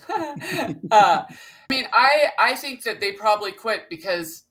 I 0.90 1.26
mean, 1.70 1.86
I 1.92 2.28
I 2.38 2.54
think 2.54 2.82
that 2.82 3.00
they 3.00 3.12
probably 3.12 3.50
quit 3.50 3.88
because 3.88 4.44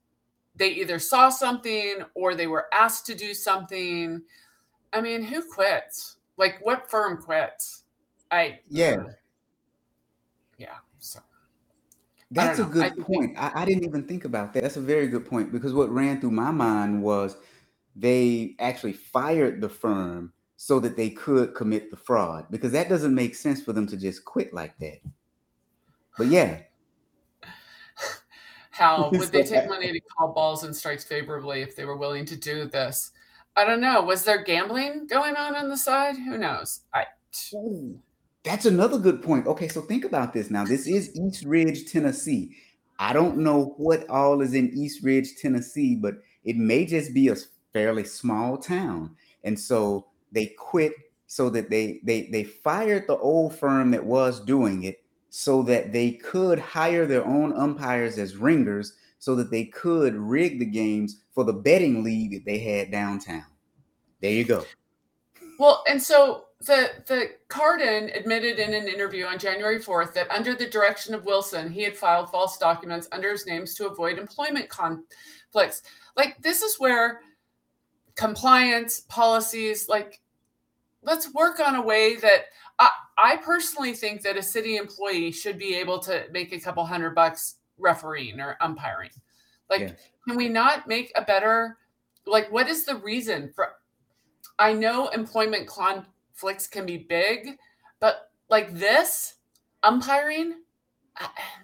they 0.55 0.69
either 0.69 0.98
saw 0.98 1.29
something 1.29 2.00
or 2.15 2.34
they 2.34 2.48
were 2.48 2.65
asked 2.74 3.05
to 3.05 3.15
do 3.15 3.36
something. 3.36 4.24
I 4.91 5.01
mean, 5.01 5.22
who 5.22 5.43
quits? 5.43 6.17
Like, 6.36 6.65
what 6.65 6.89
firm 6.89 7.22
quits? 7.22 7.84
I 8.35 8.59
yeah 8.69 8.97
yeah. 10.57 10.75
So 10.99 11.19
that's 12.31 12.59
a 12.59 12.63
good 12.63 12.83
I 12.83 12.89
point. 13.01 13.37
I, 13.37 13.51
I 13.55 13.65
didn't 13.65 13.85
even 13.85 14.03
think 14.03 14.25
about 14.25 14.53
that. 14.53 14.63
That's 14.63 14.77
a 14.77 14.81
very 14.81 15.07
good 15.07 15.25
point 15.25 15.51
because 15.51 15.73
what 15.73 15.89
ran 15.89 16.19
through 16.19 16.31
my 16.31 16.51
mind 16.51 17.01
was 17.01 17.37
they 17.95 18.55
actually 18.59 18.93
fired 18.93 19.61
the 19.61 19.69
firm 19.69 20.33
so 20.57 20.79
that 20.79 20.97
they 20.97 21.09
could 21.09 21.53
commit 21.53 21.91
the 21.91 21.97
fraud 21.97 22.45
because 22.49 22.71
that 22.71 22.89
doesn't 22.89 23.13
make 23.13 23.35
sense 23.35 23.61
for 23.61 23.73
them 23.73 23.87
to 23.87 23.97
just 23.97 24.25
quit 24.25 24.53
like 24.53 24.77
that. 24.79 24.99
But 26.17 26.27
yeah, 26.27 26.61
how 28.71 29.09
would 29.13 29.31
they 29.31 29.43
take 29.43 29.69
money 29.69 29.91
to 29.91 29.99
call 30.17 30.33
balls 30.33 30.63
and 30.63 30.75
strikes 30.75 31.03
favorably 31.03 31.61
if 31.61 31.75
they 31.75 31.85
were 31.85 31.97
willing 31.97 32.25
to 32.25 32.35
do 32.35 32.65
this? 32.65 33.11
I 33.57 33.63
don't 33.63 33.79
know. 33.79 34.01
Was 34.01 34.25
there 34.25 34.43
gambling 34.43 35.07
going 35.07 35.35
on 35.37 35.55
on 35.55 35.69
the 35.69 35.77
side? 35.77 36.17
Who 36.17 36.37
knows? 36.37 36.81
I 36.93 37.05
Ooh, 37.53 37.99
that's 38.45 38.65
another 38.65 38.99
good 38.99 39.21
point. 39.21 39.47
Okay, 39.47 39.67
so 39.67 39.81
think 39.81 40.05
about 40.05 40.31
this 40.31 40.51
now. 40.51 40.63
This 40.63 40.87
is 40.87 41.13
East 41.15 41.43
Ridge, 41.43 41.91
Tennessee. 41.91 42.55
I 42.99 43.11
don't 43.11 43.39
know 43.39 43.73
what 43.77 44.07
all 44.09 44.41
is 44.41 44.53
in 44.53 44.71
East 44.73 45.03
Ridge, 45.03 45.35
Tennessee, 45.41 45.95
but 45.95 46.15
it 46.45 46.55
may 46.55 46.85
just 46.85 47.13
be 47.13 47.27
a 47.27 47.35
fairly 47.73 48.05
small 48.05 48.57
town. 48.57 49.15
And 49.43 49.59
so 49.59 50.07
they 50.31 50.47
quit 50.57 50.93
so 51.27 51.49
that 51.49 51.69
they 51.69 51.99
they 52.03 52.29
they 52.31 52.43
fired 52.43 53.07
the 53.07 53.17
old 53.17 53.57
firm 53.57 53.91
that 53.91 54.05
was 54.05 54.39
doing 54.39 54.83
it 54.83 55.03
so 55.29 55.63
that 55.63 55.91
they 55.91 56.11
could 56.11 56.59
hire 56.59 57.05
their 57.05 57.25
own 57.25 57.51
umpires 57.53 58.17
as 58.17 58.37
ringers 58.37 58.93
so 59.19 59.35
that 59.35 59.49
they 59.49 59.65
could 59.65 60.15
rig 60.15 60.59
the 60.59 60.65
games 60.65 61.21
for 61.33 61.43
the 61.43 61.51
betting 61.51 62.03
league 62.03 62.31
that 62.31 62.45
they 62.45 62.59
had 62.59 62.91
downtown. 62.91 63.45
There 64.21 64.31
you 64.31 64.43
go. 64.43 64.63
Well, 65.57 65.83
and 65.89 66.01
so 66.01 66.44
the 66.65 66.89
the 67.05 67.31
Cardin 67.48 68.15
admitted 68.17 68.60
in 68.60 68.74
an 68.74 68.88
interview 68.88 69.25
on 69.25 69.38
January 69.39 69.79
4th 69.79 70.13
that 70.13 70.29
under 70.31 70.53
the 70.53 70.65
direction 70.67 71.13
of 71.13 71.25
Wilson, 71.25 71.69
he 71.72 71.84
had 71.84 71.95
filed 71.95 72.29
false 72.31 72.57
documents 72.57 73.07
under 73.12 73.31
his 73.31 73.45
names 73.45 73.74
to 73.75 73.88
avoid 73.88 74.17
employment 74.17 74.67
conflicts. 74.69 75.84
Like 76.15 76.41
this 76.41 76.62
is 76.62 76.79
where 76.79 77.22
compliance 78.15 79.01
policies 79.01 79.89
like 79.89 80.22
let's 81.03 81.34
work 81.34 81.60
on 81.60 81.75
a 81.75 81.81
way 81.81 82.15
that 82.15 82.45
I, 82.79 82.89
I 83.17 83.38
personally 83.38 83.93
think 83.93 84.22
that 84.24 84.38
a 84.38 84.43
city 84.43 84.77
employee 84.77 85.31
should 85.31 85.57
be 85.57 85.75
able 85.75 86.00
to 86.00 86.25
make 86.31 86.51
a 86.51 86.60
couple 86.60 86.86
hundred 86.86 87.13
bucks 87.15 87.55
refereeing 87.77 88.39
or 88.39 88.57
umpiring. 88.62 89.12
Like, 89.69 89.81
Yeah. 89.81 89.91
can 90.27 90.38
we 90.38 90.50
not 90.50 90.88
make 90.88 91.12
a 91.15 91.22
better, 91.22 91.77
like, 92.25 92.51
what 92.51 92.67
is 92.67 92.86
the 92.86 92.95
reason 92.95 93.51
for? 93.53 93.74
I 94.57 94.74
know 94.74 95.07
employment 95.10 95.67
conflicts 96.35 96.67
can 96.67 96.85
be 96.85 96.97
big, 96.97 97.57
but 97.99 98.31
like 98.49 98.73
this, 98.73 99.35
umpiring, 99.83 100.63
I- 101.17 101.29
eh. 101.37 101.63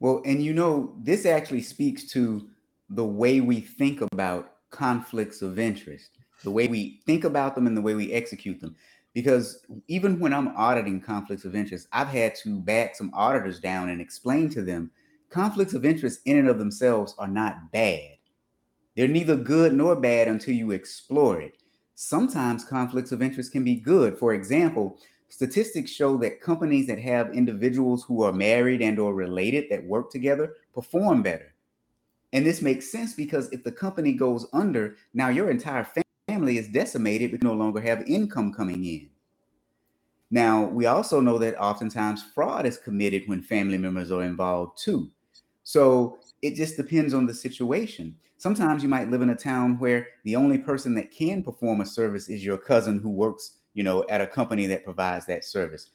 Well, 0.00 0.22
and 0.26 0.42
you 0.42 0.52
know, 0.52 0.94
this 1.02 1.24
actually 1.24 1.62
speaks 1.62 2.04
to 2.12 2.50
the 2.90 3.04
way 3.04 3.40
we 3.40 3.60
think 3.60 4.02
about 4.12 4.56
conflicts 4.70 5.40
of 5.40 5.58
interest, 5.58 6.18
the 6.42 6.50
way 6.50 6.66
we 6.68 7.00
think 7.06 7.24
about 7.24 7.54
them 7.54 7.66
and 7.66 7.76
the 7.76 7.80
way 7.80 7.94
we 7.94 8.12
execute 8.12 8.60
them. 8.60 8.76
Because 9.14 9.64
even 9.88 10.20
when 10.20 10.34
I'm 10.34 10.48
auditing 10.48 11.00
conflicts 11.00 11.46
of 11.46 11.54
interest, 11.54 11.88
I've 11.92 12.08
had 12.08 12.34
to 12.42 12.60
back 12.60 12.94
some 12.94 13.10
auditors 13.14 13.60
down 13.60 13.88
and 13.88 14.00
explain 14.00 14.50
to 14.50 14.62
them 14.62 14.90
conflicts 15.30 15.72
of 15.72 15.86
interest 15.86 16.20
in 16.26 16.36
and 16.36 16.48
of 16.48 16.58
themselves 16.58 17.14
are 17.18 17.28
not 17.28 17.72
bad. 17.72 18.18
They're 18.94 19.08
neither 19.08 19.36
good 19.36 19.72
nor 19.72 19.96
bad 19.96 20.28
until 20.28 20.54
you 20.54 20.72
explore 20.72 21.40
it. 21.40 21.62
Sometimes 21.98 22.62
conflicts 22.62 23.10
of 23.10 23.22
interest 23.22 23.52
can 23.52 23.64
be 23.64 23.76
good. 23.76 24.18
For 24.18 24.34
example, 24.34 24.98
statistics 25.30 25.90
show 25.90 26.18
that 26.18 26.42
companies 26.42 26.86
that 26.88 26.98
have 26.98 27.34
individuals 27.34 28.04
who 28.04 28.22
are 28.22 28.34
married 28.34 28.82
and 28.82 28.98
or 28.98 29.14
related 29.14 29.64
that 29.70 29.82
work 29.82 30.10
together 30.10 30.56
perform 30.74 31.22
better. 31.22 31.54
And 32.34 32.44
this 32.44 32.60
makes 32.60 32.92
sense 32.92 33.14
because 33.14 33.50
if 33.50 33.64
the 33.64 33.72
company 33.72 34.12
goes 34.12 34.46
under, 34.52 34.96
now 35.14 35.30
your 35.30 35.50
entire 35.50 35.88
family 36.28 36.58
is 36.58 36.68
decimated 36.68 37.30
but 37.30 37.42
no 37.42 37.54
longer 37.54 37.80
have 37.80 38.02
income 38.02 38.52
coming 38.52 38.84
in. 38.84 39.08
Now, 40.30 40.64
we 40.64 40.84
also 40.84 41.20
know 41.20 41.38
that 41.38 41.58
oftentimes 41.58 42.22
fraud 42.34 42.66
is 42.66 42.76
committed 42.76 43.22
when 43.24 43.40
family 43.40 43.78
members 43.78 44.12
are 44.12 44.22
involved 44.22 44.76
too. 44.78 45.10
So 45.62 46.18
it 46.42 46.54
just 46.54 46.76
depends 46.76 47.14
on 47.14 47.26
the 47.26 47.34
situation. 47.34 48.16
Sometimes 48.38 48.82
you 48.82 48.88
might 48.88 49.10
live 49.10 49.22
in 49.22 49.30
a 49.30 49.36
town 49.36 49.78
where 49.78 50.08
the 50.24 50.36
only 50.36 50.58
person 50.58 50.94
that 50.94 51.10
can 51.10 51.42
perform 51.42 51.80
a 51.80 51.86
service 51.86 52.28
is 52.28 52.44
your 52.44 52.58
cousin 52.58 52.98
who 52.98 53.10
works, 53.10 53.58
you 53.74 53.82
know, 53.82 54.04
at 54.10 54.20
a 54.20 54.26
company 54.26 54.66
that 54.66 54.84
provides 54.84 55.24
that 55.26 55.44
service. 55.44 55.90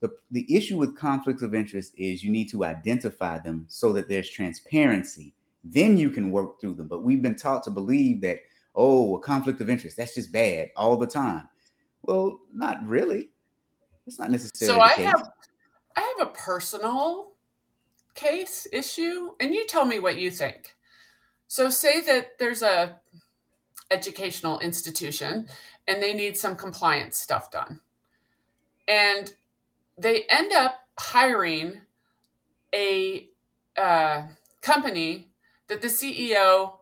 The, 0.00 0.10
the 0.30 0.54
issue 0.54 0.76
with 0.76 0.96
conflicts 0.96 1.42
of 1.42 1.54
interest 1.54 1.94
is 1.96 2.22
you 2.22 2.30
need 2.30 2.50
to 2.50 2.64
identify 2.64 3.38
them 3.38 3.64
so 3.68 3.92
that 3.94 4.08
there's 4.08 4.28
transparency. 4.28 5.34
Then 5.64 5.96
you 5.96 6.10
can 6.10 6.30
work 6.30 6.60
through 6.60 6.74
them. 6.74 6.86
But 6.86 7.02
we've 7.02 7.22
been 7.22 7.34
taught 7.34 7.64
to 7.64 7.70
believe 7.70 8.20
that, 8.20 8.40
oh, 8.74 9.16
a 9.16 9.20
conflict 9.20 9.62
of 9.62 9.70
interest, 9.70 9.96
that's 9.96 10.14
just 10.14 10.30
bad 10.30 10.68
all 10.76 10.98
the 10.98 11.06
time. 11.06 11.48
Well, 12.02 12.40
not 12.52 12.86
really. 12.86 13.30
It's 14.06 14.18
not 14.18 14.30
necessarily 14.30 14.78
so 14.78 14.80
I 14.80 14.92
have, 14.92 15.30
I 15.96 16.14
have 16.18 16.28
a 16.28 16.30
personal 16.32 17.32
case 18.16 18.66
issue, 18.72 19.30
and 19.40 19.54
you 19.54 19.66
tell 19.66 19.84
me 19.84 19.98
what 20.00 20.16
you 20.16 20.30
think. 20.30 20.74
So, 21.48 21.70
say 21.70 22.00
that 22.02 22.38
there's 22.38 22.62
a 22.62 23.00
educational 23.90 24.58
institution, 24.60 25.48
and 25.86 26.02
they 26.02 26.12
need 26.12 26.36
some 26.36 26.56
compliance 26.56 27.18
stuff 27.18 27.50
done, 27.50 27.80
and 28.88 29.32
they 29.96 30.24
end 30.28 30.52
up 30.52 30.80
hiring 30.98 31.80
a 32.74 33.28
uh, 33.76 34.22
company 34.60 35.28
that 35.68 35.82
the 35.82 35.88
CEO 35.88 36.72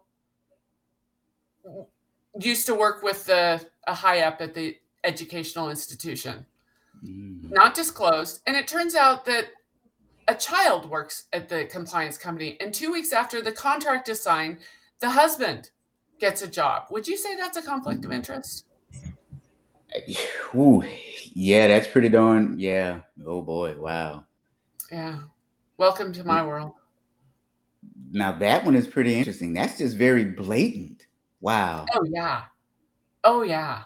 used 2.40 2.66
to 2.66 2.74
work 2.74 3.02
with 3.02 3.26
the 3.26 3.64
a 3.86 3.94
high 3.94 4.20
up 4.20 4.40
at 4.40 4.54
the 4.54 4.76
educational 5.04 5.70
institution, 5.70 6.46
Mm. 7.04 7.50
not 7.50 7.74
disclosed. 7.74 8.40
And 8.46 8.56
it 8.56 8.66
turns 8.66 8.94
out 8.94 9.26
that 9.26 9.48
a 10.28 10.35
child 10.35 10.88
works 10.88 11.25
at 11.33 11.49
the 11.49 11.64
compliance 11.66 12.16
company, 12.19 12.57
and 12.61 12.73
two 12.73 12.93
weeks 12.93 13.12
after 13.12 13.43
the 13.43 13.52
contract 13.52 14.09
is 14.09 14.23
signed, 14.23 14.59
the 15.00 15.11
husband 15.11 15.71
gets 16.19 16.43
a 16.43 16.49
job. 16.49 16.85
Would 16.90 17.07
you 17.07 17.16
say 17.16 17.37
that's 17.37 17.57
a 17.57 17.62
conflict 17.62 18.04
of 18.04 18.11
mm-hmm. 18.11 18.16
interest? 18.16 18.66
Ooh, 20.54 20.83
yeah, 21.35 21.69
that's 21.69 21.88
pretty 21.88 22.09
darn. 22.09 22.59
Yeah. 22.59 23.00
Oh 23.26 23.43
boy. 23.43 23.76
Wow. 23.78 24.25
Yeah. 24.90 25.21
Welcome 25.76 26.12
to 26.14 26.25
my 26.25 26.45
world. 26.45 26.73
Now 28.11 28.33
that 28.33 28.64
one 28.64 28.75
is 28.75 28.87
pretty 28.87 29.14
interesting. 29.14 29.52
That's 29.52 29.78
just 29.78 29.97
very 29.97 30.25
blatant. 30.25 31.07
Wow. 31.40 31.87
Oh 31.95 32.04
yeah. 32.04 32.43
Oh 33.23 33.43
yeah. 33.43 33.85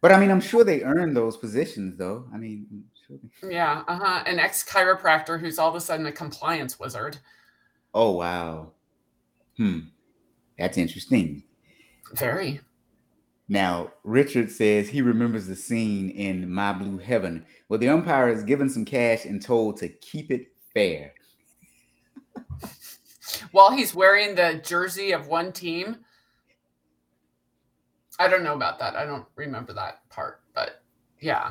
But 0.00 0.12
I 0.12 0.20
mean, 0.20 0.30
I'm 0.30 0.40
sure 0.40 0.64
they 0.64 0.82
earn 0.82 1.14
those 1.14 1.38
positions, 1.38 1.96
though. 1.96 2.28
I 2.32 2.36
mean, 2.36 2.66
I'm 2.70 2.84
sure 2.92 2.92
they- 2.92 2.93
Yeah. 3.42 3.82
Uh 3.86 3.96
huh. 3.96 4.24
An 4.26 4.38
ex 4.38 4.64
chiropractor 4.64 5.38
who's 5.40 5.58
all 5.58 5.68
of 5.68 5.74
a 5.74 5.80
sudden 5.80 6.06
a 6.06 6.12
compliance 6.12 6.78
wizard. 6.78 7.18
oh 7.94 8.12
wow. 8.12 8.72
Hmm. 9.56 9.80
That's 10.58 10.78
interesting. 10.78 11.42
Very. 12.14 12.60
Now, 13.48 13.92
Richard 14.04 14.50
says 14.50 14.88
he 14.88 15.02
remembers 15.02 15.46
the 15.46 15.56
scene 15.56 16.10
in 16.10 16.50
My 16.50 16.72
Blue 16.72 16.98
Heaven 16.98 17.44
where 17.68 17.78
the 17.78 17.88
umpire 17.88 18.28
is 18.28 18.42
given 18.42 18.68
some 18.70 18.84
cash 18.84 19.24
and 19.26 19.42
told 19.42 19.76
to 19.78 19.88
keep 19.88 20.30
it 20.30 20.48
fair. 20.72 21.12
While 23.52 23.72
he's 23.72 23.94
wearing 23.94 24.34
the 24.34 24.60
jersey 24.64 25.12
of 25.12 25.26
one 25.28 25.52
team. 25.52 25.98
I 28.18 28.28
don't 28.28 28.44
know 28.44 28.54
about 28.54 28.78
that. 28.78 28.94
I 28.94 29.04
don't 29.04 29.26
remember 29.34 29.72
that 29.72 30.08
part, 30.08 30.40
but 30.54 30.82
yeah. 31.20 31.50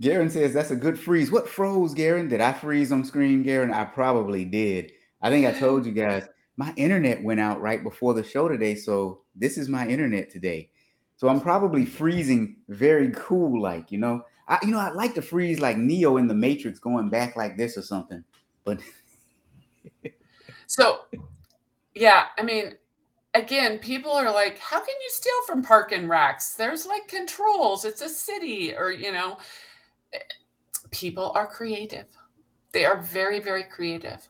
Garen 0.00 0.28
says 0.28 0.52
that's 0.52 0.70
a 0.70 0.76
good 0.76 0.98
freeze. 0.98 1.30
What 1.30 1.48
froze, 1.48 1.94
Garen? 1.94 2.28
Did 2.28 2.40
I 2.40 2.52
freeze 2.52 2.90
on 2.90 3.04
screen, 3.04 3.42
Garen? 3.42 3.72
I 3.72 3.84
probably 3.84 4.44
did. 4.44 4.92
I 5.22 5.30
think 5.30 5.46
I 5.46 5.52
told 5.52 5.86
you 5.86 5.92
guys 5.92 6.26
my 6.56 6.72
internet 6.76 7.22
went 7.22 7.40
out 7.40 7.60
right 7.60 7.82
before 7.82 8.14
the 8.14 8.24
show 8.24 8.48
today, 8.48 8.74
so 8.74 9.22
this 9.34 9.56
is 9.56 9.68
my 9.68 9.86
internet 9.86 10.30
today. 10.30 10.70
So 11.16 11.28
I'm 11.28 11.40
probably 11.40 11.84
freezing 11.84 12.56
very 12.68 13.10
cool, 13.14 13.60
like 13.60 13.92
you 13.92 13.98
know. 13.98 14.22
I 14.48 14.58
you 14.62 14.72
know 14.72 14.80
I'd 14.80 14.94
like 14.94 15.14
to 15.14 15.22
freeze 15.22 15.60
like 15.60 15.76
Neo 15.76 16.16
in 16.16 16.26
the 16.26 16.34
Matrix, 16.34 16.78
going 16.78 17.08
back 17.08 17.36
like 17.36 17.56
this 17.56 17.78
or 17.78 17.82
something. 17.82 18.24
But 18.64 18.80
so, 20.66 21.02
yeah, 21.94 22.26
I 22.36 22.42
mean, 22.42 22.72
again, 23.34 23.78
people 23.78 24.10
are 24.10 24.32
like, 24.32 24.58
"How 24.58 24.78
can 24.78 24.94
you 25.02 25.10
steal 25.10 25.42
from 25.46 25.62
Park 25.62 25.92
and 25.92 26.10
Recs? 26.10 26.56
There's 26.56 26.84
like 26.84 27.06
controls. 27.06 27.84
It's 27.84 28.02
a 28.02 28.08
city, 28.08 28.74
or 28.76 28.90
you 28.90 29.12
know." 29.12 29.38
People 30.90 31.32
are 31.34 31.46
creative. 31.46 32.06
They 32.72 32.84
are 32.84 33.00
very, 33.02 33.40
very 33.40 33.64
creative. 33.64 34.28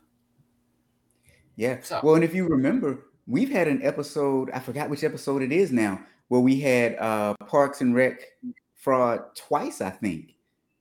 Yeah. 1.57 1.79
So. 1.83 2.01
Well, 2.03 2.15
and 2.15 2.25
if 2.25 2.35
you 2.35 2.47
remember, 2.47 3.07
we've 3.27 3.51
had 3.51 3.69
an 3.69 3.83
episode, 3.83 4.51
I 4.51 4.61
forgot 4.61 4.91
which 4.91 5.05
episode 5.05 5.43
it 5.43 5.53
is 5.53 5.73
now, 5.73 6.01
where 6.29 6.41
we 6.41 6.61
had 6.61 6.97
uh 6.97 7.35
Parks 7.47 7.81
and 7.81 7.95
Rec 7.95 8.21
fraud 8.75 9.21
twice, 9.35 9.81
I 9.81 9.91
think. 9.91 10.35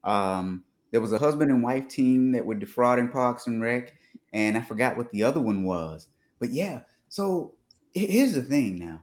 Um, 0.03 0.63
there 0.91 1.01
was 1.01 1.13
a 1.13 1.17
husband 1.17 1.51
and 1.51 1.63
wife 1.63 1.87
team 1.87 2.31
that 2.33 2.45
were 2.45 2.55
defrauding 2.55 3.09
Parks 3.09 3.47
and 3.47 3.61
Rec, 3.61 3.93
and 4.33 4.57
I 4.57 4.61
forgot 4.61 4.97
what 4.97 5.11
the 5.11 5.23
other 5.23 5.39
one 5.39 5.63
was. 5.63 6.07
But 6.39 6.51
yeah, 6.51 6.81
so 7.09 7.53
here's 7.93 8.33
the 8.33 8.41
thing 8.41 8.79
now. 8.79 9.01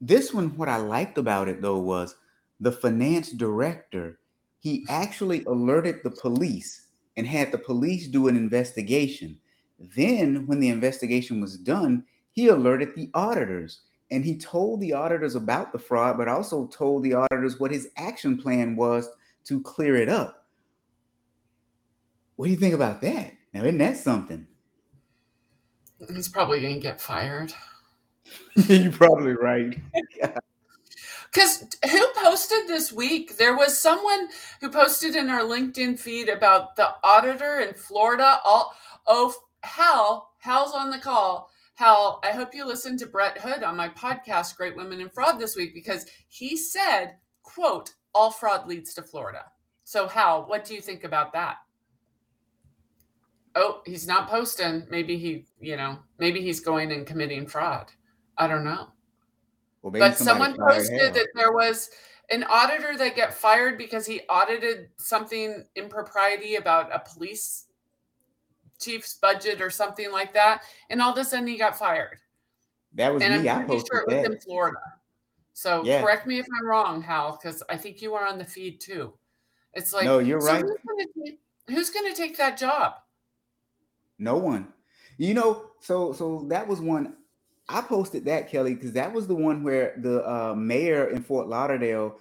This 0.00 0.32
one, 0.32 0.56
what 0.56 0.68
I 0.68 0.76
liked 0.76 1.18
about 1.18 1.48
it 1.48 1.60
though 1.60 1.78
was 1.78 2.16
the 2.60 2.72
finance 2.72 3.32
director, 3.32 4.18
he 4.66 4.84
actually 4.88 5.44
alerted 5.44 6.00
the 6.02 6.10
police 6.10 6.86
and 7.16 7.26
had 7.26 7.52
the 7.52 7.58
police 7.58 8.08
do 8.08 8.28
an 8.28 8.36
investigation 8.36 9.38
then, 9.78 10.46
when 10.46 10.60
the 10.60 10.68
investigation 10.68 11.40
was 11.40 11.56
done, 11.56 12.04
he 12.32 12.48
alerted 12.48 12.94
the 12.94 13.10
auditors 13.14 13.80
and 14.10 14.24
he 14.24 14.38
told 14.38 14.80
the 14.80 14.92
auditors 14.92 15.34
about 15.34 15.72
the 15.72 15.78
fraud, 15.78 16.16
but 16.16 16.28
also 16.28 16.66
told 16.68 17.02
the 17.02 17.14
auditors 17.14 17.58
what 17.58 17.72
his 17.72 17.88
action 17.96 18.38
plan 18.38 18.76
was 18.76 19.08
to 19.44 19.60
clear 19.62 19.96
it 19.96 20.08
up. 20.08 20.46
What 22.36 22.46
do 22.46 22.52
you 22.52 22.58
think 22.58 22.74
about 22.74 23.00
that? 23.02 23.32
Now, 23.52 23.62
isn't 23.62 23.78
that 23.78 23.96
something? 23.96 24.46
He's 26.08 26.28
probably 26.28 26.60
going 26.60 26.74
to 26.74 26.80
get 26.80 27.00
fired. 27.00 27.52
You're 28.54 28.92
probably 28.92 29.32
right. 29.32 29.78
Because 31.32 31.66
who 31.90 32.06
posted 32.16 32.66
this 32.66 32.92
week? 32.92 33.36
There 33.36 33.56
was 33.56 33.78
someone 33.78 34.28
who 34.60 34.70
posted 34.70 35.16
in 35.16 35.28
our 35.28 35.42
LinkedIn 35.42 35.98
feed 35.98 36.28
about 36.28 36.76
the 36.76 36.88
auditor 37.02 37.60
in 37.60 37.74
Florida. 37.74 38.38
All 38.44 38.74
oh, 39.06 39.34
Hal, 39.62 40.30
Hal's 40.38 40.72
on 40.72 40.90
the 40.90 40.98
call. 40.98 41.50
Hal, 41.74 42.20
I 42.24 42.30
hope 42.30 42.54
you 42.54 42.64
listened 42.64 42.98
to 43.00 43.06
Brett 43.06 43.38
Hood 43.38 43.62
on 43.62 43.76
my 43.76 43.88
podcast, 43.90 44.56
Great 44.56 44.76
Women 44.76 45.00
in 45.00 45.10
Fraud, 45.10 45.38
this 45.38 45.56
week 45.56 45.74
because 45.74 46.06
he 46.28 46.56
said, 46.56 47.16
quote, 47.42 47.90
all 48.14 48.30
fraud 48.30 48.66
leads 48.66 48.94
to 48.94 49.02
Florida. 49.02 49.44
So, 49.84 50.08
Hal, 50.08 50.46
what 50.46 50.64
do 50.64 50.74
you 50.74 50.80
think 50.80 51.04
about 51.04 51.34
that? 51.34 51.56
Oh, 53.54 53.82
he's 53.84 54.06
not 54.06 54.28
posting. 54.28 54.86
Maybe 54.90 55.18
he, 55.18 55.46
you 55.60 55.76
know, 55.76 55.98
maybe 56.18 56.40
he's 56.40 56.60
going 56.60 56.92
and 56.92 57.06
committing 57.06 57.46
fraud. 57.46 57.90
I 58.38 58.48
don't 58.48 58.64
know. 58.64 58.88
Well, 59.86 59.92
but 59.92 60.18
someone 60.18 60.56
posted 60.56 61.14
that 61.14 61.28
there 61.36 61.52
was 61.52 61.90
an 62.30 62.42
auditor 62.42 62.96
that 62.98 63.16
got 63.16 63.32
fired 63.32 63.78
because 63.78 64.04
he 64.04 64.22
audited 64.28 64.88
something 64.96 65.64
impropriety 65.76 66.56
about 66.56 66.92
a 66.92 66.98
police 66.98 67.66
chief's 68.80 69.14
budget 69.14 69.60
or 69.60 69.70
something 69.70 70.10
like 70.10 70.34
that, 70.34 70.62
and 70.90 71.00
all 71.00 71.12
of 71.12 71.18
a 71.18 71.24
sudden 71.24 71.46
he 71.46 71.56
got 71.56 71.78
fired. 71.78 72.18
That 72.94 73.14
was 73.14 73.22
and 73.22 73.44
me. 73.44 73.48
I'm 73.48 73.66
pretty 73.66 73.84
sure 73.88 74.00
it 74.00 74.08
was 74.08 74.24
that. 74.24 74.32
in 74.32 74.40
Florida. 74.40 74.80
So 75.52 75.84
yeah. 75.84 76.02
correct 76.02 76.26
me 76.26 76.40
if 76.40 76.46
I'm 76.58 76.66
wrong, 76.66 77.00
Hal, 77.00 77.38
because 77.40 77.62
I 77.70 77.76
think 77.76 78.02
you 78.02 78.14
are 78.14 78.26
on 78.26 78.38
the 78.38 78.44
feed 78.44 78.80
too. 78.80 79.14
It's 79.72 79.92
like 79.92 80.04
no, 80.04 80.18
you're 80.18 80.40
so 80.40 80.46
right. 80.48 80.64
Who's 81.68 81.90
going 81.90 82.12
to 82.12 82.16
take 82.16 82.36
that 82.38 82.58
job? 82.58 82.94
No 84.18 84.36
one. 84.36 84.66
You 85.16 85.34
know, 85.34 85.70
so 85.78 86.12
so 86.12 86.44
that 86.48 86.66
was 86.66 86.80
one. 86.80 87.14
I 87.68 87.80
posted 87.80 88.24
that 88.26 88.48
Kelly 88.48 88.74
because 88.74 88.92
that 88.92 89.12
was 89.12 89.26
the 89.26 89.34
one 89.34 89.62
where 89.62 89.94
the 89.98 90.28
uh, 90.28 90.54
mayor 90.54 91.08
in 91.08 91.22
Fort 91.22 91.48
Lauderdale 91.48 92.18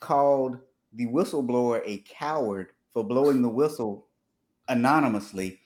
called 0.00 0.58
the 0.94 1.06
whistleblower 1.06 1.82
a 1.84 1.98
coward 2.08 2.68
for 2.92 3.04
blowing 3.04 3.42
the 3.42 3.48
whistle 3.48 4.06
anonymously. 4.68 5.60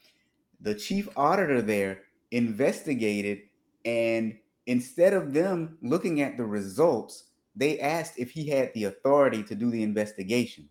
The 0.61 0.75
chief 0.75 1.09
auditor 1.17 1.63
there 1.63 2.03
investigated 2.33 3.43
and 3.85 4.37
instead 4.67 5.13
of 5.13 5.33
them 5.33 5.79
looking 5.83 6.21
at 6.21 6.37
the 6.37 6.45
results 6.45 7.25
they 7.57 7.79
asked 7.79 8.19
if 8.19 8.31
he 8.31 8.49
had 8.49 8.73
the 8.75 8.85
authority 8.85 9.43
to 9.45 9.55
do 9.55 9.71
the 9.71 9.83
investigation. 9.83 10.69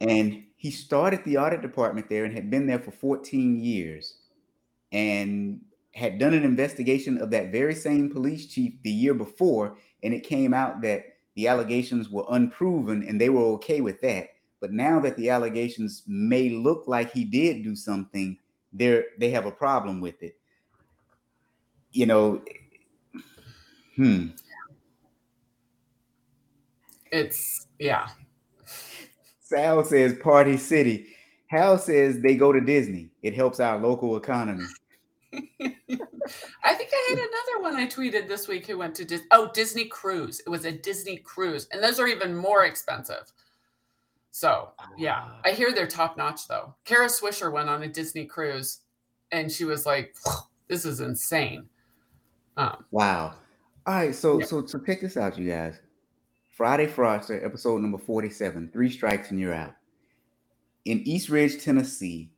Yeah. 0.00 0.08
and 0.08 0.44
he 0.56 0.70
started 0.70 1.24
the 1.24 1.36
audit 1.36 1.60
department 1.60 2.08
there 2.08 2.24
and 2.24 2.32
had 2.32 2.50
been 2.50 2.66
there 2.66 2.78
for 2.78 2.92
14 2.92 3.62
years. 3.62 4.14
And 4.92 5.60
had 5.92 6.18
done 6.18 6.34
an 6.34 6.44
investigation 6.44 7.18
of 7.18 7.30
that 7.30 7.52
very 7.52 7.74
same 7.74 8.10
police 8.10 8.46
chief 8.46 8.72
the 8.82 8.90
year 8.90 9.14
before 9.14 9.76
and 10.02 10.14
it 10.14 10.24
came 10.24 10.54
out 10.54 10.80
that 10.80 11.04
the 11.34 11.48
allegations 11.48 12.08
were 12.08 12.24
unproven 12.30 13.04
and 13.06 13.20
they 13.20 13.28
were 13.28 13.42
okay 13.42 13.80
with 13.80 14.00
that 14.00 14.28
but 14.62 14.72
now 14.72 15.00
that 15.00 15.16
the 15.16 15.28
allegations 15.28 16.04
may 16.06 16.48
look 16.48 16.84
like 16.86 17.12
he 17.12 17.24
did 17.24 17.64
do 17.64 17.74
something, 17.74 18.38
they 18.72 19.02
they 19.18 19.30
have 19.30 19.44
a 19.44 19.50
problem 19.50 20.00
with 20.00 20.22
it. 20.22 20.38
You 21.90 22.06
know, 22.06 22.42
hmm. 23.96 24.28
It's 27.10 27.66
yeah. 27.80 28.06
Sal 29.40 29.84
says 29.84 30.14
Party 30.22 30.56
City. 30.56 31.08
Hal 31.48 31.76
says 31.76 32.20
they 32.20 32.36
go 32.36 32.52
to 32.52 32.60
Disney. 32.60 33.10
It 33.20 33.34
helps 33.34 33.58
our 33.58 33.78
local 33.78 34.16
economy. 34.16 34.64
I 36.64 36.74
think 36.74 36.90
I 36.92 37.06
had 37.08 37.18
another 37.18 37.62
one 37.62 37.76
I 37.76 37.86
tweeted 37.86 38.28
this 38.28 38.48
week 38.48 38.66
who 38.66 38.78
went 38.78 38.94
to 38.96 39.04
Disney. 39.04 39.26
Oh, 39.30 39.50
Disney 39.52 39.86
cruise. 39.86 40.40
It 40.40 40.48
was 40.48 40.64
a 40.64 40.72
Disney 40.72 41.16
cruise, 41.16 41.68
and 41.72 41.82
those 41.82 41.98
are 41.98 42.06
even 42.06 42.36
more 42.36 42.64
expensive. 42.64 43.32
So 44.30 44.70
yeah, 44.96 45.22
ah. 45.24 45.40
I 45.44 45.52
hear 45.52 45.72
they're 45.72 45.86
top 45.86 46.16
notch 46.16 46.48
though. 46.48 46.74
Kara 46.84 47.06
Swisher 47.06 47.52
went 47.52 47.68
on 47.68 47.82
a 47.82 47.88
Disney 47.88 48.24
cruise, 48.24 48.80
and 49.30 49.50
she 49.50 49.64
was 49.64 49.86
like, 49.86 50.14
"This 50.68 50.84
is 50.84 51.00
insane." 51.00 51.68
Um, 52.56 52.84
wow. 52.90 53.34
All 53.86 53.94
right, 53.94 54.14
so 54.14 54.40
yeah. 54.40 54.46
so 54.46 54.66
so 54.66 54.78
check 54.78 55.00
this 55.00 55.16
out, 55.16 55.38
you 55.38 55.48
guys. 55.48 55.80
Friday 56.50 56.86
Fraudster, 56.86 57.44
episode 57.44 57.80
number 57.80 57.98
forty-seven. 57.98 58.70
Three 58.72 58.90
strikes 58.90 59.30
and 59.30 59.40
you're 59.40 59.54
out. 59.54 59.74
In 60.84 61.00
East 61.00 61.28
Ridge, 61.28 61.62
Tennessee, 61.62 62.30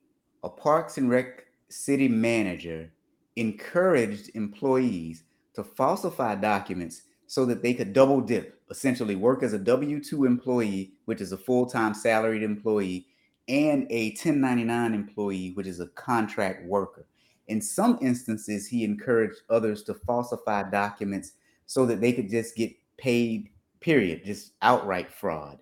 a 0.43 0.49
Parks 0.49 0.99
and 0.99 1.11
Rec 1.11 1.44
city 1.69 2.09
manager 2.09 2.93
encouraged 3.37 4.31
employees 4.35 5.25
to 5.55 5.65
falsify 5.65 6.35
documents 6.35 7.03
so 7.27 7.45
that 7.47 7.63
they 7.63 7.75
could 7.75 7.93
double 7.93 8.21
dip 8.21 8.61
essentially 8.71 9.17
work 9.17 9.43
as 9.43 9.53
a 9.53 9.59
W 9.59 10.03
2 10.03 10.25
employee, 10.25 10.93
which 11.05 11.21
is 11.21 11.33
a 11.33 11.39
full 11.39 11.67
time 11.67 11.95
salaried 11.95 12.43
employee, 12.43 13.07
and 13.49 13.87
a 13.91 14.11
1099 14.11 14.95
employee, 14.95 15.53
which 15.55 15.67
is 15.67 15.81
a 15.81 15.89
contract 15.89 16.65
worker. 16.67 17.07
In 17.49 17.61
some 17.61 17.99
instances, 18.01 18.67
he 18.67 18.85
encouraged 18.85 19.43
others 19.51 19.83
to 19.85 19.95
falsify 19.95 20.71
documents 20.71 21.33
so 21.67 21.85
that 21.87 22.01
they 22.01 22.13
could 22.13 22.31
just 22.31 22.57
get 22.57 22.73
paid, 22.97 23.51
period, 23.81 24.25
just 24.25 24.53
outright 24.63 25.13
fraud. 25.13 25.59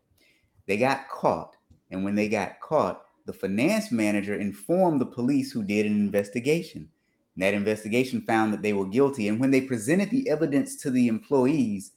They 0.66 0.76
got 0.76 1.08
caught. 1.08 1.56
And 1.90 2.04
when 2.04 2.14
they 2.14 2.28
got 2.28 2.60
caught, 2.60 3.02
the 3.26 3.32
finance 3.32 3.92
manager 3.92 4.34
informed 4.34 5.00
the 5.00 5.06
police 5.06 5.52
who 5.52 5.62
did 5.62 5.86
an 5.86 5.92
investigation. 5.92 6.88
And 7.34 7.42
that 7.42 7.54
investigation 7.54 8.20
found 8.22 8.52
that 8.52 8.62
they 8.62 8.72
were 8.72 8.86
guilty. 8.86 9.28
And 9.28 9.40
when 9.40 9.50
they 9.50 9.60
presented 9.60 10.10
the 10.10 10.28
evidence 10.28 10.76
to 10.82 10.90
the 10.90 11.08
employees, 11.08 11.92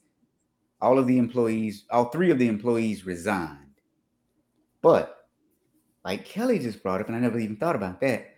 all 0.81 0.99
of 0.99 1.07
the 1.07 1.17
employees, 1.17 1.85
all 1.89 2.05
three 2.05 2.31
of 2.31 2.39
the 2.39 2.47
employees 2.47 3.05
resigned. 3.05 3.59
But 4.81 5.27
like 6.03 6.25
Kelly 6.25 6.59
just 6.59 6.83
brought 6.83 7.01
up, 7.01 7.07
and 7.07 7.15
I 7.15 7.19
never 7.19 7.39
even 7.39 7.57
thought 7.57 7.75
about 7.75 7.99
that, 8.01 8.35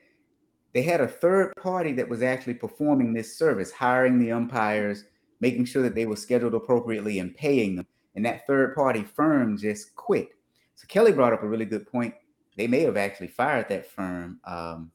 they 0.73 0.82
had 0.82 1.02
a 1.02 1.08
third 1.08 1.54
party 1.62 1.91
that 1.93 2.08
was 2.08 2.21
actually 2.21 2.54
performing 2.54 3.13
this 3.13 3.38
service, 3.38 3.71
hiring 3.71 4.19
the 4.19 4.32
umpires, 4.32 5.04
making 5.39 5.65
sure 5.65 5.84
that 5.84 5.95
they 5.95 6.06
were 6.06 6.15
scheduled 6.15 6.54
appropriately 6.54 7.19
and 7.19 7.36
paying 7.36 7.76
them. 7.76 7.88
And 8.15 8.26
that 8.26 8.47
third 8.47 8.76
party 8.76 9.04
firm 9.04 9.58
just 9.58 9.95
quit. 9.95 10.30
So 10.76 10.86
Kelly 10.88 11.12
brought 11.12 11.34
up 11.34 11.43
a 11.43 11.47
really 11.47 11.65
good 11.65 11.91
point. 11.91 12.13
They 12.58 12.67
may 12.67 12.82
have 12.82 12.98
actually 12.98 13.28
fired 13.28 13.70
that 13.70 13.89
firm. 13.89 14.39
Um, 14.43 14.91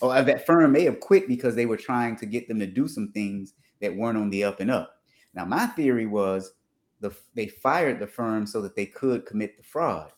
or 0.00 0.14
uh, 0.14 0.22
that 0.22 0.46
firm 0.46 0.72
may 0.72 0.84
have 0.84 1.00
quit 1.00 1.26
because 1.26 1.54
they 1.54 1.66
were 1.66 1.76
trying 1.76 2.16
to 2.16 2.26
get 2.26 2.46
them 2.46 2.60
to 2.60 2.66
do 2.66 2.86
some 2.86 3.10
things 3.12 3.54
that 3.80 3.94
weren't 3.94 4.18
on 4.18 4.30
the 4.30 4.44
up 4.44 4.60
and 4.60 4.70
up. 4.70 4.96
Now, 5.34 5.44
my 5.44 5.66
theory 5.66 6.06
was 6.06 6.52
the 7.00 7.14
they 7.34 7.48
fired 7.48 7.98
the 7.98 8.06
firm 8.06 8.46
so 8.46 8.62
that 8.62 8.76
they 8.76 8.86
could 8.86 9.26
commit 9.26 9.56
the 9.56 9.62
fraud. 9.62 10.12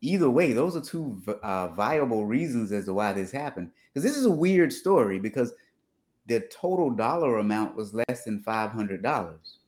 Either 0.00 0.30
way, 0.30 0.52
those 0.52 0.76
are 0.76 0.80
two 0.80 1.20
uh, 1.42 1.68
viable 1.68 2.24
reasons 2.24 2.70
as 2.72 2.84
to 2.84 2.94
why 2.94 3.12
this 3.12 3.32
happened. 3.32 3.70
Because 3.92 4.04
this 4.04 4.16
is 4.16 4.26
a 4.26 4.30
weird 4.30 4.72
story. 4.72 5.18
Because 5.18 5.52
the 6.26 6.40
total 6.52 6.90
dollar 6.90 7.38
amount 7.38 7.74
was 7.76 7.94
less 7.94 8.24
than 8.24 8.42
five 8.42 8.70
hundred 8.70 9.02
dollars. 9.02 9.58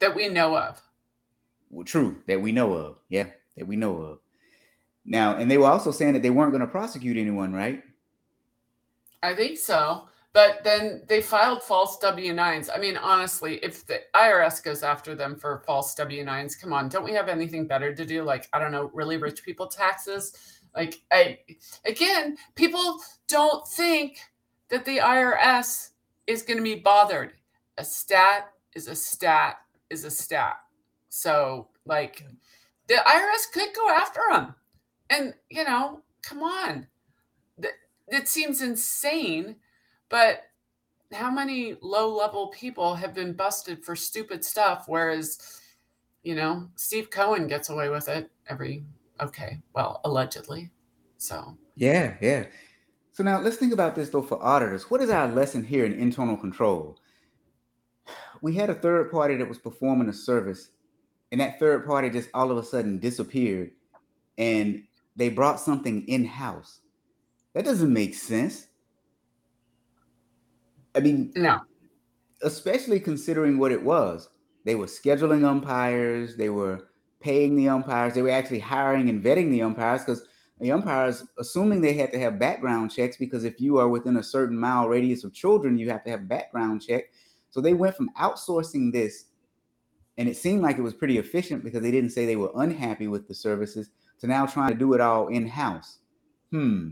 That 0.00 0.14
we 0.14 0.28
know 0.28 0.56
of. 0.56 0.80
Well, 1.70 1.84
true, 1.84 2.22
that 2.26 2.40
we 2.40 2.52
know 2.52 2.72
of. 2.72 2.96
Yeah, 3.08 3.26
that 3.56 3.66
we 3.66 3.76
know 3.76 3.96
of. 3.98 4.18
Now, 5.10 5.34
and 5.36 5.50
they 5.50 5.58
were 5.58 5.66
also 5.66 5.90
saying 5.90 6.12
that 6.12 6.22
they 6.22 6.30
weren't 6.30 6.52
going 6.52 6.60
to 6.60 6.68
prosecute 6.68 7.16
anyone, 7.16 7.52
right? 7.52 7.82
I 9.24 9.34
think 9.34 9.58
so. 9.58 10.08
But 10.32 10.62
then 10.62 11.02
they 11.08 11.20
filed 11.20 11.64
false 11.64 11.98
W 11.98 12.32
9s. 12.32 12.70
I 12.72 12.78
mean, 12.78 12.96
honestly, 12.96 13.56
if 13.56 13.84
the 13.84 14.02
IRS 14.14 14.62
goes 14.62 14.84
after 14.84 15.16
them 15.16 15.34
for 15.34 15.64
false 15.66 15.96
W 15.96 16.24
9s, 16.24 16.60
come 16.60 16.72
on, 16.72 16.88
don't 16.88 17.02
we 17.02 17.12
have 17.12 17.28
anything 17.28 17.66
better 17.66 17.92
to 17.92 18.06
do? 18.06 18.22
Like, 18.22 18.48
I 18.52 18.60
don't 18.60 18.70
know, 18.70 18.92
really 18.94 19.16
rich 19.16 19.42
people 19.42 19.66
taxes? 19.66 20.60
Like, 20.76 21.02
I, 21.10 21.40
again, 21.84 22.36
people 22.54 23.00
don't 23.26 23.66
think 23.66 24.20
that 24.68 24.84
the 24.84 24.98
IRS 24.98 25.88
is 26.28 26.42
going 26.42 26.58
to 26.58 26.62
be 26.62 26.76
bothered. 26.76 27.32
A 27.78 27.84
stat 27.84 28.52
is 28.76 28.86
a 28.86 28.94
stat 28.94 29.56
is 29.90 30.04
a 30.04 30.10
stat. 30.10 30.58
So, 31.08 31.66
like, 31.84 32.24
the 32.86 32.94
IRS 32.94 33.52
could 33.52 33.74
go 33.74 33.90
after 33.90 34.20
them. 34.30 34.54
And, 35.10 35.34
you 35.50 35.64
know, 35.64 36.00
come 36.22 36.42
on. 36.42 36.86
It 38.08 38.26
seems 38.28 38.62
insane 38.62 39.56
but 40.10 40.42
how 41.12 41.30
many 41.30 41.76
low 41.80 42.14
level 42.14 42.48
people 42.48 42.94
have 42.94 43.14
been 43.14 43.32
busted 43.32 43.82
for 43.84 43.96
stupid 43.96 44.44
stuff, 44.44 44.84
whereas, 44.86 45.60
you 46.22 46.34
know, 46.34 46.68
Steve 46.76 47.10
Cohen 47.10 47.46
gets 47.46 47.70
away 47.70 47.88
with 47.88 48.08
it 48.08 48.30
every, 48.48 48.84
okay, 49.20 49.58
well, 49.74 50.00
allegedly. 50.04 50.70
So, 51.16 51.56
yeah, 51.76 52.16
yeah. 52.20 52.46
So 53.12 53.24
now 53.24 53.40
let's 53.40 53.56
think 53.56 53.72
about 53.72 53.94
this 53.94 54.10
though 54.10 54.22
for 54.22 54.42
auditors. 54.42 54.90
What 54.90 55.00
is 55.00 55.10
our 55.10 55.28
lesson 55.28 55.64
here 55.64 55.84
in 55.84 55.94
internal 55.94 56.36
control? 56.36 56.98
We 58.42 58.54
had 58.54 58.70
a 58.70 58.74
third 58.74 59.10
party 59.10 59.36
that 59.36 59.48
was 59.48 59.58
performing 59.58 60.08
a 60.08 60.12
service, 60.12 60.70
and 61.30 61.40
that 61.40 61.58
third 61.58 61.86
party 61.86 62.10
just 62.10 62.30
all 62.34 62.50
of 62.50 62.56
a 62.56 62.62
sudden 62.62 62.98
disappeared 62.98 63.72
and 64.38 64.82
they 65.20 65.28
brought 65.28 65.60
something 65.60 66.06
in 66.08 66.24
house. 66.24 66.80
That 67.54 67.64
doesn't 67.64 67.92
make 67.92 68.14
sense. 68.14 68.68
I 70.94 71.00
mean, 71.00 71.32
no. 71.36 71.60
Especially 72.42 72.98
considering 72.98 73.58
what 73.58 73.70
it 73.70 73.82
was. 73.82 74.30
They 74.64 74.74
were 74.74 74.86
scheduling 74.86 75.44
umpires, 75.44 76.36
they 76.36 76.48
were 76.48 76.88
paying 77.20 77.54
the 77.54 77.68
umpires, 77.68 78.14
they 78.14 78.22
were 78.22 78.30
actually 78.30 78.60
hiring 78.60 79.10
and 79.10 79.22
vetting 79.22 79.50
the 79.50 79.62
umpires 79.62 80.02
because 80.02 80.26
the 80.58 80.72
umpires, 80.72 81.24
assuming 81.38 81.80
they 81.80 81.94
had 81.94 82.12
to 82.12 82.18
have 82.18 82.38
background 82.38 82.90
checks, 82.90 83.16
because 83.16 83.44
if 83.44 83.60
you 83.60 83.78
are 83.78 83.88
within 83.88 84.16
a 84.18 84.22
certain 84.22 84.58
mile 84.58 84.88
radius 84.88 85.24
of 85.24 85.32
children, 85.32 85.78
you 85.78 85.90
have 85.90 86.04
to 86.04 86.10
have 86.10 86.28
background 86.28 86.82
check. 86.82 87.04
So 87.50 87.60
they 87.60 87.72
went 87.74 87.96
from 87.96 88.10
outsourcing 88.18 88.92
this, 88.92 89.26
and 90.18 90.28
it 90.28 90.36
seemed 90.36 90.62
like 90.62 90.78
it 90.78 90.82
was 90.82 90.94
pretty 90.94 91.18
efficient 91.18 91.64
because 91.64 91.82
they 91.82 91.90
didn't 91.90 92.10
say 92.10 92.26
they 92.26 92.36
were 92.36 92.52
unhappy 92.56 93.08
with 93.08 93.26
the 93.26 93.34
services, 93.34 93.90
to 94.20 94.26
now 94.26 94.46
trying 94.46 94.70
to 94.70 94.78
do 94.78 94.92
it 94.94 95.00
all 95.00 95.28
in 95.28 95.46
house. 95.46 95.98
Hmm. 96.50 96.90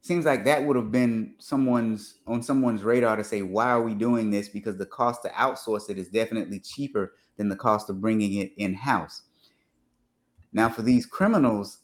Seems 0.00 0.24
like 0.24 0.44
that 0.44 0.64
would 0.64 0.76
have 0.76 0.90
been 0.90 1.34
someone's 1.38 2.20
on 2.26 2.42
someone's 2.42 2.82
radar 2.82 3.16
to 3.16 3.24
say 3.24 3.42
why 3.42 3.66
are 3.70 3.82
we 3.82 3.94
doing 3.94 4.30
this? 4.30 4.48
Because 4.48 4.76
the 4.76 4.86
cost 4.86 5.22
to 5.22 5.28
outsource 5.30 5.90
it 5.90 5.98
is 5.98 6.08
definitely 6.08 6.60
cheaper 6.60 7.14
than 7.36 7.48
the 7.48 7.56
cost 7.56 7.90
of 7.90 8.00
bringing 8.00 8.34
it 8.34 8.52
in 8.56 8.74
house 8.74 9.22
now 10.52 10.68
for 10.68 10.82
these 10.82 11.06
criminals 11.06 11.78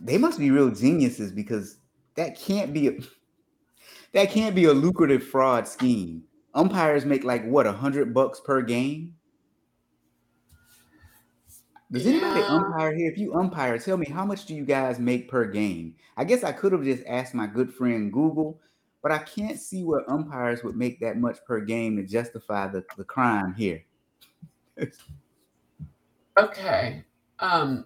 they 0.00 0.16
must 0.18 0.38
be 0.38 0.50
real 0.50 0.70
geniuses 0.70 1.32
because 1.32 1.78
that 2.14 2.38
can't 2.38 2.72
be 2.72 2.88
a, 2.88 2.92
that 4.12 4.30
can't 4.30 4.54
be 4.54 4.66
a 4.66 4.72
lucrative 4.72 5.24
fraud 5.24 5.66
scheme. 5.66 6.22
Umpires 6.54 7.04
make 7.04 7.24
like 7.24 7.44
what 7.46 7.66
a 7.66 7.72
hundred 7.72 8.14
bucks 8.14 8.40
per 8.40 8.62
game 8.62 9.14
does 11.92 12.06
anybody 12.06 12.40
umpire 12.42 12.94
here? 12.94 13.10
If 13.10 13.18
you 13.18 13.34
umpire, 13.34 13.78
tell 13.78 13.98
me 13.98 14.06
how 14.06 14.24
much 14.24 14.46
do 14.46 14.54
you 14.54 14.64
guys 14.64 14.98
make 14.98 15.28
per 15.28 15.44
game? 15.44 15.94
I 16.16 16.24
guess 16.24 16.42
I 16.42 16.50
could 16.50 16.72
have 16.72 16.84
just 16.84 17.02
asked 17.06 17.34
my 17.34 17.46
good 17.46 17.72
friend 17.72 18.10
Google, 18.10 18.58
but 19.02 19.12
I 19.12 19.18
can't 19.18 19.60
see 19.60 19.84
where 19.84 20.10
umpires 20.10 20.64
would 20.64 20.74
make 20.74 21.00
that 21.00 21.18
much 21.18 21.44
per 21.44 21.60
game 21.60 21.96
to 21.96 22.04
justify 22.04 22.66
the, 22.68 22.82
the 22.96 23.04
crime 23.04 23.54
here. 23.54 23.84
okay. 26.38 27.04
Um 27.40 27.84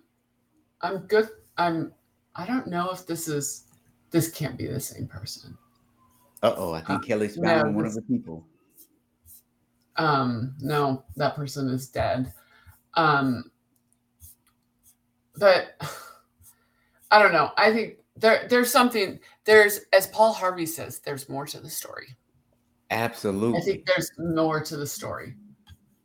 I'm 0.82 0.98
good. 1.06 1.28
I'm 1.56 1.92
I 2.36 2.46
don't 2.46 2.68
know 2.68 2.90
if 2.90 3.06
this 3.06 3.26
is 3.26 3.64
this 4.10 4.30
can't 4.30 4.56
be 4.56 4.66
the 4.66 4.78
same 4.78 5.08
person. 5.08 5.58
Uh-oh, 6.44 6.74
I 6.74 6.80
think 6.80 7.02
uh, 7.02 7.06
Kelly's 7.06 7.36
found 7.36 7.72
no, 7.72 7.76
one 7.76 7.86
of 7.86 7.94
the 7.94 8.02
people. 8.02 8.46
Um, 9.96 10.54
no, 10.60 11.02
that 11.16 11.34
person 11.34 11.68
is 11.70 11.88
dead. 11.88 12.32
Um 12.94 13.50
but 15.38 15.80
I 17.10 17.22
don't 17.22 17.32
know. 17.32 17.50
I 17.56 17.72
think 17.72 17.96
there 18.16 18.46
there's 18.48 18.70
something 18.70 19.20
there's 19.44 19.80
as 19.92 20.06
Paul 20.08 20.32
Harvey 20.32 20.66
says, 20.66 21.00
there's 21.00 21.28
more 21.28 21.46
to 21.46 21.60
the 21.60 21.70
story. 21.70 22.16
Absolutely. 22.90 23.58
I 23.58 23.62
think 23.62 23.86
there's 23.86 24.10
more 24.18 24.60
to 24.62 24.76
the 24.76 24.86
story. 24.86 25.34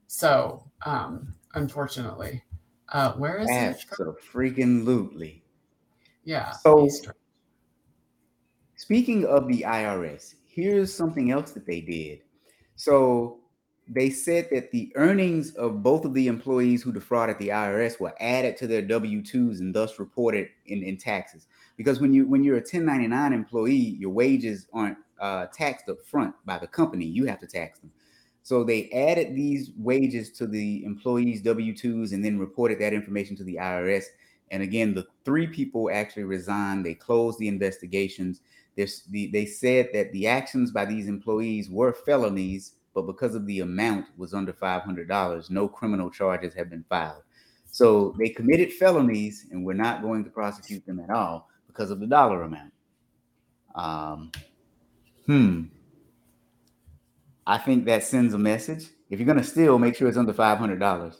So 0.07 0.63
um 0.85 1.33
unfortunately. 1.55 2.43
Uh 2.89 3.13
where 3.13 3.37
is 3.39 3.49
Absolutely. 3.49 4.15
it? 4.15 4.31
freaking 4.33 4.83
lootly. 4.83 5.41
Yeah. 6.23 6.51
So 6.51 6.87
speaking 8.75 9.25
of 9.25 9.47
the 9.47 9.61
IRS, 9.67 10.35
here's 10.45 10.93
something 10.93 11.31
else 11.31 11.51
that 11.51 11.65
they 11.65 11.81
did. 11.81 12.19
So 12.75 13.40
they 13.93 14.09
said 14.09 14.47
that 14.51 14.71
the 14.71 14.91
earnings 14.95 15.53
of 15.55 15.83
both 15.83 16.05
of 16.05 16.13
the 16.13 16.27
employees 16.27 16.81
who 16.81 16.93
defrauded 16.93 17.37
the 17.39 17.49
IRS 17.49 17.99
were 17.99 18.13
added 18.21 18.55
to 18.57 18.67
their 18.67 18.81
W-2s 18.81 19.59
and 19.59 19.75
thus 19.75 19.99
reported 19.99 20.47
in, 20.67 20.81
in 20.81 20.95
taxes. 20.95 21.47
Because 21.75 21.99
when 21.99 22.13
you 22.13 22.25
when 22.25 22.41
you're 22.43 22.55
a 22.55 22.59
1099 22.59 23.33
employee, 23.33 23.97
your 23.99 24.11
wages 24.11 24.67
aren't 24.71 24.97
uh, 25.19 25.47
taxed 25.53 25.89
up 25.89 25.97
front 26.05 26.33
by 26.45 26.57
the 26.57 26.67
company. 26.67 27.05
You 27.05 27.25
have 27.25 27.39
to 27.41 27.47
tax 27.47 27.79
them. 27.79 27.91
So 28.43 28.63
they 28.63 28.89
added 28.91 29.35
these 29.35 29.71
wages 29.77 30.31
to 30.33 30.47
the 30.47 30.85
employees' 30.85 31.41
W-2s 31.41 32.13
and 32.13 32.23
then 32.23 32.39
reported 32.39 32.79
that 32.79 32.93
information 32.93 33.35
to 33.37 33.43
the 33.43 33.57
IRS. 33.57 34.05
And 34.51 34.63
again, 34.63 34.93
the 34.93 35.05
three 35.25 35.47
people 35.47 35.89
actually 35.91 36.23
resigned. 36.23 36.85
They 36.85 36.95
closed 36.95 37.39
the 37.39 37.47
investigations. 37.47 38.41
The, 38.75 39.29
they 39.31 39.45
said 39.45 39.89
that 39.93 40.11
the 40.11 40.27
actions 40.27 40.71
by 40.71 40.85
these 40.85 41.07
employees 41.07 41.69
were 41.69 41.93
felonies 41.93 42.73
but 42.93 43.03
because 43.03 43.35
of 43.35 43.45
the 43.45 43.61
amount 43.61 44.05
was 44.17 44.33
under 44.33 44.53
$500, 44.53 45.49
no 45.49 45.67
criminal 45.67 46.09
charges 46.09 46.53
have 46.53 46.69
been 46.69 46.85
filed. 46.89 47.23
So 47.71 48.13
they 48.17 48.29
committed 48.29 48.73
felonies, 48.73 49.45
and 49.51 49.65
we're 49.65 49.73
not 49.73 50.01
going 50.01 50.23
to 50.25 50.29
prosecute 50.29 50.85
them 50.85 50.99
at 50.99 51.09
all 51.09 51.49
because 51.67 51.89
of 51.89 51.99
the 51.99 52.07
dollar 52.07 52.43
amount. 52.43 52.73
Um, 53.75 54.31
hmm. 55.25 55.63
I 57.47 57.57
think 57.57 57.85
that 57.85 58.03
sends 58.03 58.33
a 58.33 58.37
message. 58.37 58.87
If 59.09 59.19
you're 59.19 59.25
going 59.25 59.37
to 59.37 59.43
steal, 59.43 59.79
make 59.79 59.95
sure 59.95 60.07
it's 60.07 60.17
under 60.17 60.33
$500. 60.33 61.15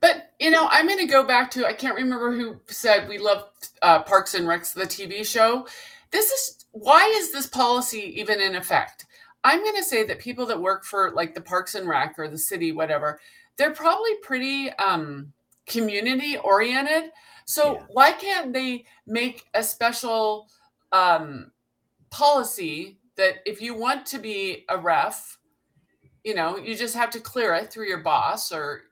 But 0.00 0.32
you 0.38 0.50
know, 0.50 0.68
I'm 0.70 0.86
going 0.86 0.98
to 0.98 1.06
go 1.06 1.24
back 1.24 1.50
to 1.52 1.66
I 1.66 1.72
can't 1.72 1.94
remember 1.94 2.30
who 2.30 2.60
said 2.66 3.08
we 3.08 3.16
love 3.16 3.48
uh, 3.80 4.02
Parks 4.02 4.34
and 4.34 4.46
Recs, 4.46 4.74
the 4.74 4.82
TV 4.82 5.24
show. 5.24 5.66
This 6.10 6.30
is 6.30 6.66
why 6.72 7.06
is 7.16 7.32
this 7.32 7.46
policy 7.46 8.20
even 8.20 8.38
in 8.38 8.54
effect? 8.54 9.06
I'm 9.44 9.60
going 9.60 9.76
to 9.76 9.84
say 9.84 10.04
that 10.04 10.18
people 10.18 10.46
that 10.46 10.60
work 10.60 10.84
for 10.84 11.12
like 11.12 11.34
the 11.34 11.40
Parks 11.40 11.74
and 11.74 11.88
Rec 11.88 12.18
or 12.18 12.28
the 12.28 12.38
city, 12.38 12.72
whatever, 12.72 13.20
they're 13.56 13.74
probably 13.74 14.16
pretty 14.22 14.70
um, 14.72 15.32
community 15.66 16.38
oriented. 16.38 17.12
So 17.44 17.74
yeah. 17.74 17.82
why 17.92 18.12
can't 18.12 18.52
they 18.52 18.86
make 19.06 19.44
a 19.54 19.62
special 19.62 20.48
um, 20.92 21.52
policy 22.10 22.98
that 23.16 23.36
if 23.44 23.60
you 23.60 23.74
want 23.74 24.06
to 24.06 24.18
be 24.18 24.64
a 24.70 24.78
ref, 24.78 25.38
you 26.24 26.34
know, 26.34 26.56
you 26.56 26.74
just 26.74 26.96
have 26.96 27.10
to 27.10 27.20
clear 27.20 27.54
it 27.54 27.70
through 27.70 27.86
your 27.86 28.02
boss 28.02 28.50
or 28.50 28.84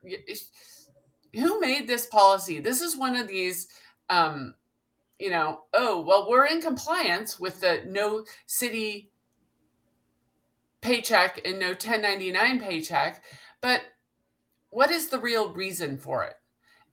who 1.33 1.59
made 1.59 1.87
this 1.87 2.05
policy? 2.05 2.59
This 2.59 2.79
is 2.79 2.95
one 2.95 3.15
of 3.15 3.27
these 3.27 3.67
um, 4.09 4.53
you 5.19 5.29
know, 5.29 5.61
oh, 5.73 6.01
well, 6.01 6.27
we're 6.29 6.47
in 6.47 6.61
compliance 6.61 7.39
with 7.39 7.61
the 7.61 7.81
no 7.87 8.25
city 8.45 9.09
paycheck 10.83 11.41
and 11.45 11.59
no 11.59 11.69
1099 11.69 12.61
paycheck. 12.61 13.23
But 13.61 13.81
what 14.71 14.91
is 14.91 15.09
the 15.09 15.19
real 15.19 15.53
reason 15.53 15.97
for 15.97 16.23
it? 16.25 16.35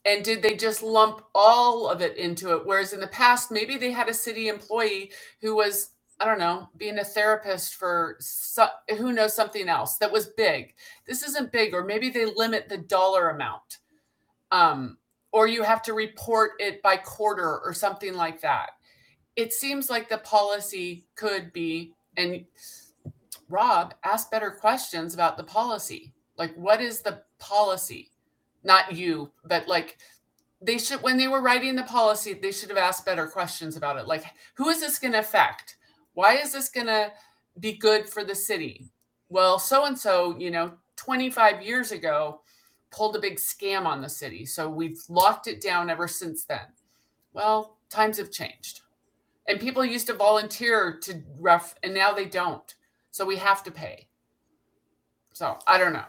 And 0.06 0.24
did 0.24 0.42
they 0.42 0.56
just 0.56 0.82
lump 0.82 1.22
all 1.34 1.88
of 1.88 2.02
it 2.02 2.18
into 2.18 2.54
it? 2.56 2.66
Whereas 2.66 2.94
in 2.94 3.00
the 3.00 3.08
past, 3.08 3.52
maybe 3.52 3.78
they 3.78 3.92
had 3.92 4.08
a 4.10 4.14
city 4.14 4.48
employee 4.48 5.12
who 5.42 5.56
was, 5.56 5.90
I 6.20 6.26
don't 6.26 6.40
know, 6.40 6.70
being 6.76 6.98
a 6.98 7.04
therapist 7.04 7.76
for 7.76 8.18
who 8.98 9.12
knows 9.12 9.34
something 9.36 9.68
else 9.68 9.98
that 9.98 10.12
was 10.12 10.28
big. 10.28 10.74
This 11.06 11.22
isn't 11.22 11.52
big, 11.52 11.74
or 11.74 11.84
maybe 11.84 12.10
they 12.10 12.26
limit 12.26 12.68
the 12.68 12.78
dollar 12.78 13.30
amount. 13.30 13.78
Um, 14.52 14.98
or 15.32 15.48
you 15.48 15.64
have 15.64 15.82
to 15.84 15.94
report 15.94 16.52
it 16.60 16.82
by 16.82 16.96
quarter 16.96 17.60
or 17.60 17.74
something 17.74 18.14
like 18.14 18.42
that. 18.42 18.70
It 19.36 19.52
seems 19.52 19.90
like 19.90 20.08
the 20.08 20.18
policy 20.18 21.06
could 21.16 21.52
be 21.52 21.94
And 22.16 22.46
Rob, 23.50 23.94
ask 24.04 24.30
better 24.30 24.50
questions 24.50 25.12
about 25.12 25.36
the 25.36 25.44
policy. 25.44 26.14
Like, 26.36 26.54
what 26.54 26.80
is 26.80 27.00
the 27.00 27.22
policy? 27.38 28.10
Not 28.62 28.94
you, 28.94 29.30
but 29.44 29.68
like 29.68 29.98
they 30.62 30.78
should, 30.78 31.02
when 31.02 31.16
they 31.16 31.28
were 31.28 31.42
writing 31.42 31.74
the 31.74 31.82
policy, 31.82 32.34
they 32.34 32.52
should 32.52 32.68
have 32.68 32.78
asked 32.78 33.04
better 33.04 33.26
questions 33.26 33.76
about 33.76 33.98
it. 33.98 34.06
Like, 34.06 34.24
who 34.54 34.68
is 34.68 34.80
this 34.80 34.98
going 34.98 35.12
to 35.12 35.20
affect? 35.20 35.76
Why 36.14 36.36
is 36.36 36.52
this 36.52 36.68
going 36.68 36.86
to 36.86 37.12
be 37.58 37.72
good 37.72 38.08
for 38.08 38.24
the 38.24 38.34
city? 38.34 38.86
Well, 39.28 39.58
so 39.58 39.84
and 39.84 39.98
so, 39.98 40.36
you 40.38 40.50
know, 40.50 40.72
25 40.96 41.62
years 41.62 41.92
ago, 41.92 42.42
pulled 42.90 43.16
a 43.16 43.20
big 43.20 43.36
scam 43.36 43.86
on 43.86 44.02
the 44.02 44.08
city. 44.08 44.44
So 44.44 44.68
we've 44.68 45.00
locked 45.08 45.46
it 45.46 45.60
down 45.60 45.88
ever 45.88 46.08
since 46.08 46.44
then. 46.44 46.66
Well, 47.32 47.78
times 47.88 48.18
have 48.18 48.30
changed. 48.30 48.80
And 49.46 49.60
people 49.60 49.84
used 49.84 50.08
to 50.08 50.14
volunteer 50.14 50.98
to 51.02 51.22
ref, 51.38 51.74
and 51.82 51.94
now 51.94 52.12
they 52.12 52.26
don't. 52.26 52.74
So 53.10 53.24
we 53.24 53.36
have 53.36 53.62
to 53.64 53.70
pay. 53.70 54.06
So 55.32 55.58
I 55.66 55.78
don't 55.78 55.92
know. 55.92 56.04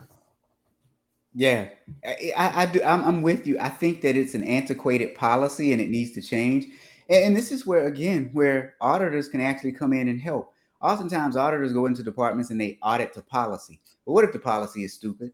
Yeah, 1.34 1.70
I, 2.06 2.34
I, 2.36 2.62
I 2.64 2.66
do. 2.66 2.84
I'm, 2.84 3.04
I'm, 3.06 3.22
with 3.22 3.48
you. 3.48 3.58
I 3.60 3.70
think 3.70 4.02
that 4.02 4.18
it's 4.18 4.34
an 4.34 4.44
antiquated 4.44 5.16
policy 5.16 5.72
and 5.72 5.82
it 5.82 5.90
needs 5.90 6.12
to 6.12 6.22
change. 6.22 6.66
And, 7.10 7.24
and 7.26 7.36
this 7.38 7.52
is 7.52 7.66
where, 7.66 7.88
again, 7.88 8.30
where 8.34 8.76
auditors 8.82 9.30
can 9.30 9.40
actually 9.40 9.72
come 9.72 9.94
in 9.94 10.10
and 10.10 10.20
help. 10.20 10.54
Oftentimes, 10.82 11.38
auditors 11.38 11.74
go 11.74 11.86
into 11.86 12.04
departments 12.04 12.50
and 12.50 12.60
they 12.60 12.78
audit 12.82 13.14
the 13.14 13.22
policy. 13.22 13.80
But 14.06 14.14
what 14.14 14.26
if 14.26 14.34
the 14.34 14.40
policy 14.40 14.84
is 14.84 14.94
stupid? 14.94 15.32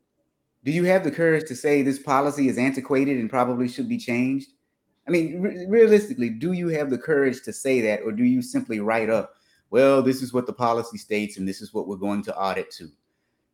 Do 0.63 0.71
you 0.71 0.83
have 0.83 1.03
the 1.03 1.11
courage 1.11 1.47
to 1.47 1.55
say 1.55 1.81
this 1.81 1.99
policy 1.99 2.47
is 2.49 2.57
antiquated 2.57 3.17
and 3.17 3.29
probably 3.29 3.67
should 3.67 3.89
be 3.89 3.97
changed? 3.97 4.49
I 5.07 5.11
mean, 5.11 5.41
re- 5.41 5.65
realistically, 5.67 6.29
do 6.29 6.51
you 6.51 6.67
have 6.67 6.89
the 6.89 6.97
courage 6.97 7.41
to 7.43 7.53
say 7.53 7.79
that, 7.81 8.01
or 8.01 8.11
do 8.11 8.25
you 8.25 8.41
simply 8.41 8.81
write 8.81 9.09
up, 9.09 9.36
well, 9.69 10.01
this 10.01 10.21
is 10.21 10.33
what 10.33 10.45
the 10.45 10.53
policy 10.53 10.97
states 10.97 11.37
and 11.37 11.47
this 11.47 11.61
is 11.61 11.73
what 11.73 11.87
we're 11.87 11.97
going 11.97 12.23
to 12.23 12.37
audit 12.37 12.71
to? 12.71 12.89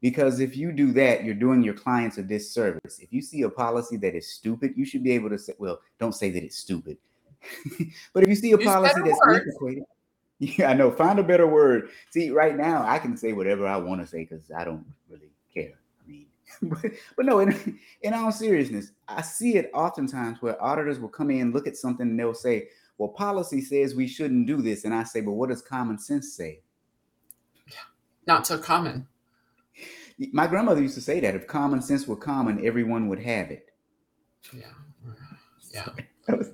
Because 0.02 0.42
if 0.42 0.58
you 0.58 0.74
do 0.74 0.92
that, 0.94 1.24
you're 1.24 1.34
doing 1.34 1.64
your 1.64 1.74
clients 1.74 2.18
a 2.18 2.24
disservice. 2.24 3.00
If 3.00 3.14
you 3.14 3.22
see 3.22 3.44
a 3.44 3.50
policy 3.50 3.96
that 3.98 4.16
is 4.16 4.34
stupid, 4.34 4.74
you 4.76 4.86
should 4.86 5.04
be 5.04 5.12
able 5.12 5.30
to 5.30 5.40
say, 5.40 5.54
well, 5.58 5.80
don't 5.98 6.14
say 6.14 6.30
that 6.30 6.44
it's 6.44 6.58
stupid. 6.58 6.98
but 8.14 8.24
if 8.24 8.30
you 8.30 8.36
see 8.36 8.52
a 8.52 8.58
Use 8.58 8.66
policy 8.66 9.02
that's 9.04 9.20
antiquated, 9.28 9.84
yeah, 10.40 10.70
I 10.70 10.74
know. 10.74 10.92
Find 10.92 11.20
a 11.20 11.24
better 11.24 11.48
word. 11.48 11.90
See, 12.10 12.32
right 12.32 12.58
now 12.58 12.86
I 12.86 13.00
can 13.00 13.16
say 13.16 13.32
whatever 13.32 13.66
I 13.66 13.78
want 13.78 14.02
to 14.02 14.08
say 14.08 14.26
because 14.26 14.52
I 14.52 14.66
don't 14.66 14.86
really 15.10 15.32
care. 15.54 15.74
I 16.04 16.10
mean, 16.10 16.26
but, 16.64 16.92
but 17.16 17.26
no, 17.26 17.40
in, 17.40 17.80
in 18.02 18.14
all 18.14 18.32
seriousness, 18.32 18.92
I 19.08 19.22
see 19.22 19.56
it 19.56 19.72
oftentimes 19.74 20.42
where 20.42 20.62
auditors 20.62 21.00
will 21.00 21.10
come 21.10 21.32
in, 21.32 21.54
look 21.54 21.66
at 21.66 21.78
something, 21.78 22.10
and 22.10 22.20
they'll 22.20 22.34
say, 22.34 22.68
well, 22.98 23.10
policy 23.10 23.62
says 23.62 23.96
we 23.96 24.08
shouldn't 24.08 24.48
do 24.48 24.62
this. 24.62 24.86
And 24.86 24.94
I 24.94 25.04
say, 25.04 25.22
but 25.22 25.32
what 25.34 25.50
does 25.50 25.62
common 25.62 25.98
sense 25.98 26.34
say? 26.34 26.62
Not 28.28 28.48
so 28.48 28.58
common. 28.58 29.08
My 30.32 30.48
grandmother 30.48 30.82
used 30.82 30.96
to 30.96 31.02
say 31.02 31.20
that 31.20 31.36
if 31.36 31.48
common 31.48 31.82
sense 31.82 32.08
were 32.08 32.16
common, 32.16 32.66
everyone 32.66 33.10
would 33.10 33.20
have 33.20 33.52
it. 33.52 33.70
Yeah. 34.54 34.64
Yeah. 35.74 35.90
that, 36.28 36.38
was, 36.38 36.52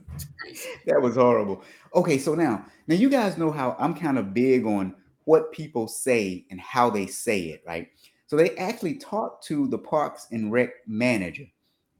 that 0.85 1.01
was 1.01 1.15
horrible. 1.15 1.61
Okay, 1.93 2.17
so 2.17 2.35
now, 2.35 2.65
now 2.87 2.95
you 2.95 3.09
guys 3.09 3.37
know 3.37 3.51
how 3.51 3.75
I'm 3.77 3.93
kind 3.93 4.17
of 4.17 4.33
big 4.33 4.65
on 4.65 4.95
what 5.25 5.51
people 5.51 5.89
say 5.89 6.45
and 6.49 6.57
how 6.61 6.89
they 6.89 7.05
say 7.05 7.41
it, 7.47 7.61
right? 7.67 7.89
So 8.27 8.37
they 8.37 8.55
actually 8.55 8.95
talked 8.95 9.45
to 9.47 9.67
the 9.67 9.77
Parks 9.77 10.27
and 10.31 10.51
Rec 10.51 10.69
manager, 10.87 11.45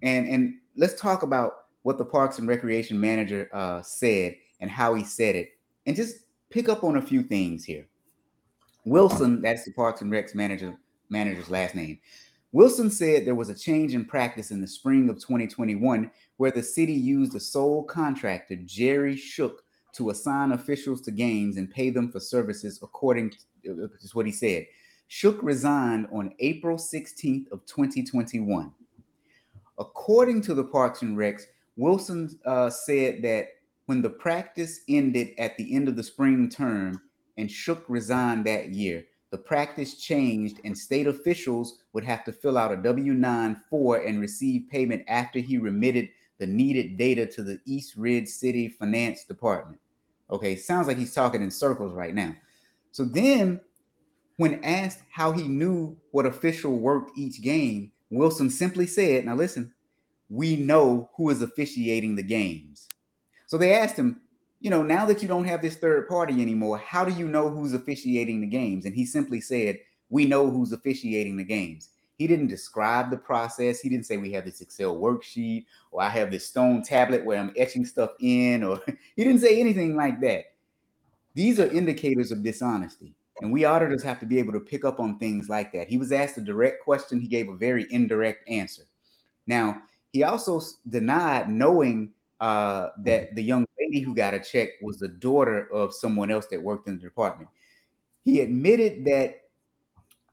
and 0.02 0.28
and 0.30 0.56
let's 0.78 1.00
talk 1.00 1.24
about 1.24 1.54
what 1.84 1.98
the 1.98 2.06
Parks 2.06 2.40
and 2.40 2.48
Recreation 2.48 3.00
manager 3.00 3.50
uh, 3.54 3.82
said 3.82 4.36
and 4.60 4.70
how 4.70 4.94
he 4.94 5.04
said 5.04 5.36
it, 5.36 5.52
and 5.86 5.96
just 5.96 6.18
pick 6.50 6.70
up 6.70 6.84
on 6.84 6.98
a 6.98 7.02
few 7.02 7.24
things 7.24 7.64
here. 7.64 7.88
Wilson, 8.86 9.42
that's 9.42 9.66
the 9.66 9.72
Parks 9.72 10.02
and 10.02 10.12
Recs 10.12 10.36
manager 10.36 10.76
manager's 11.10 11.50
last 11.50 11.76
name. 11.76 12.00
Wilson 12.52 12.90
said 12.90 13.26
there 13.26 13.36
was 13.36 13.50
a 13.50 13.56
change 13.56 13.94
in 13.94 14.06
practice 14.06 14.52
in 14.52 14.62
the 14.62 14.68
spring 14.68 15.10
of 15.10 15.18
2021 15.18 16.10
where 16.38 16.52
the 16.52 16.64
city 16.64 16.94
used 16.94 17.34
the 17.34 17.40
sole 17.40 17.84
contractor, 17.84 18.56
Jerry 18.66 19.16
Shook, 19.16 19.64
to 19.94 20.10
assign 20.10 20.52
officials 20.52 21.02
to 21.02 21.12
games 21.12 21.58
and 21.58 21.70
pay 21.70 21.90
them 21.90 22.12
for 22.12 22.20
services 22.20 22.80
according 22.82 23.32
to 23.32 23.38
uh, 23.70 23.88
is 24.02 24.16
what 24.16 24.26
he 24.26 24.32
said. 24.32 24.66
Shook 25.08 25.42
resigned 25.42 26.08
on 26.12 26.34
April 26.40 26.78
16th 26.78 27.52
of 27.52 27.66
2021. 27.66 28.72
According 29.78 30.42
to 30.44 30.54
the 30.54 30.64
Parks 30.64 31.02
and 31.02 31.18
Recs, 31.18 31.44
Wilson 31.80 32.38
uh, 32.46 32.70
said 32.70 33.22
that 33.22 33.48
when 33.86 34.02
the 34.02 34.10
practice 34.10 34.82
ended 34.90 35.30
at 35.38 35.56
the 35.58 35.74
end 35.74 35.88
of 35.88 35.96
the 35.96 36.04
spring 36.04 36.50
term 36.50 37.02
and 37.38 37.50
Shook 37.50 37.86
resigned 37.88 38.46
that 38.46 38.70
year, 38.70 39.06
the 39.32 39.38
practice 39.38 39.96
changed 39.96 40.60
and 40.66 40.78
state 40.78 41.08
officials 41.08 41.80
would 41.94 42.04
have 42.04 42.26
to 42.26 42.34
fill 42.34 42.58
out 42.58 42.74
a 42.74 42.78
W 42.78 43.14
9 43.14 43.62
for 43.70 43.98
and 43.98 44.20
receive 44.20 44.70
payment 44.70 45.04
after 45.08 45.40
he 45.40 45.58
remitted 45.58 46.10
the 46.38 46.48
needed 46.48 46.98
data 46.98 47.26
to 47.26 47.44
the 47.44 47.60
East 47.66 47.96
Ridge 47.96 48.28
City 48.28 48.68
Finance 48.68 49.24
Department. 49.24 49.80
Okay, 50.30 50.56
sounds 50.56 50.88
like 50.88 50.98
he's 50.98 51.14
talking 51.14 51.42
in 51.42 51.50
circles 51.50 51.94
right 51.94 52.14
now. 52.14 52.36
So 52.92 53.06
then, 53.06 53.62
when 54.38 54.64
asked 54.64 55.00
how 55.12 55.32
he 55.32 55.48
knew 55.48 55.96
what 56.12 56.26
official 56.26 56.78
worked 56.78 57.18
each 57.18 57.42
game, 57.42 57.92
Wilson 58.10 58.50
simply 58.50 58.86
said, 58.86 59.26
Now 59.26 59.36
listen, 59.36 59.74
we 60.30 60.56
know 60.56 61.10
who 61.16 61.30
is 61.30 61.42
officiating 61.42 62.16
the 62.16 62.24
games. 62.24 62.88
So 63.48 63.58
they 63.58 63.74
asked 63.74 63.98
him, 63.98 64.22
you 64.60 64.70
know, 64.70 64.84
now 64.84 65.06
that 65.06 65.22
you 65.22 65.28
don't 65.28 65.46
have 65.46 65.62
this 65.62 65.78
third 65.78 66.08
party 66.08 66.42
anymore, 66.42 66.78
how 66.78 67.06
do 67.06 67.14
you 67.14 67.28
know 67.28 67.50
who's 67.50 67.74
officiating 67.74 68.42
the 68.42 68.48
games? 68.48 68.86
And 68.86 68.94
he 68.94 69.06
simply 69.06 69.42
said, 69.42 69.80
We 70.10 70.26
know 70.26 70.50
who's 70.50 70.74
officiating 70.74 71.38
the 71.38 71.44
games. 71.44 71.90
He 72.18 72.28
didn't 72.28 72.48
describe 72.48 73.10
the 73.10 73.18
process. 73.18 73.80
He 73.80 73.88
didn't 73.88 74.06
say 74.06 74.18
we 74.18 74.34
have 74.34 74.44
this 74.44 74.60
Excel 74.60 74.98
worksheet 74.98 75.66
or 75.92 76.02
I 76.02 76.10
have 76.10 76.30
this 76.30 76.46
stone 76.46 76.84
tablet 76.84 77.24
where 77.24 77.40
I'm 77.40 77.54
etching 77.56 77.86
stuff 77.86 78.12
in, 78.20 78.64
or 78.64 78.82
he 79.16 79.24
didn't 79.24 79.40
say 79.40 79.60
anything 79.60 79.96
like 79.96 80.20
that. 80.22 80.44
These 81.34 81.62
are 81.62 81.72
indicators 81.72 82.32
of 82.32 82.44
dishonesty. 82.44 83.16
And 83.42 83.54
we 83.54 83.64
auditors 83.64 84.04
have 84.04 84.20
to 84.20 84.26
be 84.26 84.38
able 84.38 84.52
to 84.52 84.60
pick 84.60 84.84
up 84.84 85.00
on 85.00 85.18
things 85.18 85.48
like 85.48 85.72
that. 85.72 85.88
He 85.88 85.98
was 85.98 86.12
asked 86.12 86.38
a 86.38 86.42
direct 86.42 86.84
question, 86.84 87.22
he 87.22 87.28
gave 87.30 87.48
a 87.48 87.56
very 87.56 87.88
indirect 87.90 88.50
answer. 88.50 88.84
Now, 89.48 89.82
he 90.12 90.24
also 90.24 90.62
denied 90.88 91.50
knowing 91.50 92.12
uh, 92.40 92.90
that 93.00 93.36
the 93.36 93.44
young 93.44 93.66
lady 93.80 94.00
who 94.00 94.16
got 94.16 94.34
a 94.34 94.40
check 94.40 94.70
was 94.82 94.98
the 94.98 95.08
daughter 95.08 95.72
of 95.72 95.94
someone 95.94 96.32
else 96.32 96.48
that 96.48 96.62
worked 96.62 96.88
in 96.88 96.98
the 96.98 97.04
department. 97.04 97.50
He 98.24 98.42
admitted 98.42 99.06
that 99.06 99.42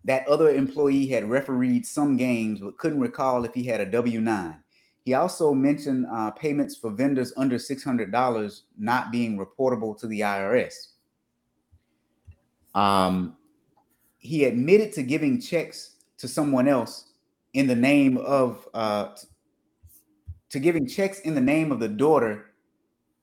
that 0.04 0.26
other 0.28 0.50
employee 0.50 1.08
had 1.08 1.28
refereed 1.28 1.84
some 1.84 2.16
games 2.16 2.60
but 2.60 2.78
couldn't 2.78 3.00
recall 3.00 3.44
if 3.44 3.52
he 3.54 3.64
had 3.64 3.80
a 3.80 3.86
W 3.86 4.20
9. 4.20 4.56
He 5.04 5.14
also 5.14 5.52
mentioned 5.52 6.06
uh, 6.10 6.30
payments 6.32 6.76
for 6.76 6.90
vendors 6.90 7.32
under 7.36 7.56
$600 7.56 8.60
not 8.78 9.10
being 9.10 9.36
reportable 9.38 9.98
to 9.98 10.06
the 10.06 10.20
IRS. 10.20 10.74
Um, 12.74 13.36
he 14.18 14.44
admitted 14.44 14.92
to 14.94 15.02
giving 15.02 15.40
checks 15.40 15.96
to 16.18 16.28
someone 16.28 16.68
else 16.68 17.06
in 17.54 17.66
the 17.66 17.74
name 17.74 18.16
of 18.18 18.68
uh, 18.74 19.08
to 20.50 20.59
giving 20.59 20.87
checks 20.87 21.20
in 21.20 21.35
the 21.35 21.40
name 21.40 21.72
of 21.72 21.80
the 21.80 21.88
daughter 21.88 22.52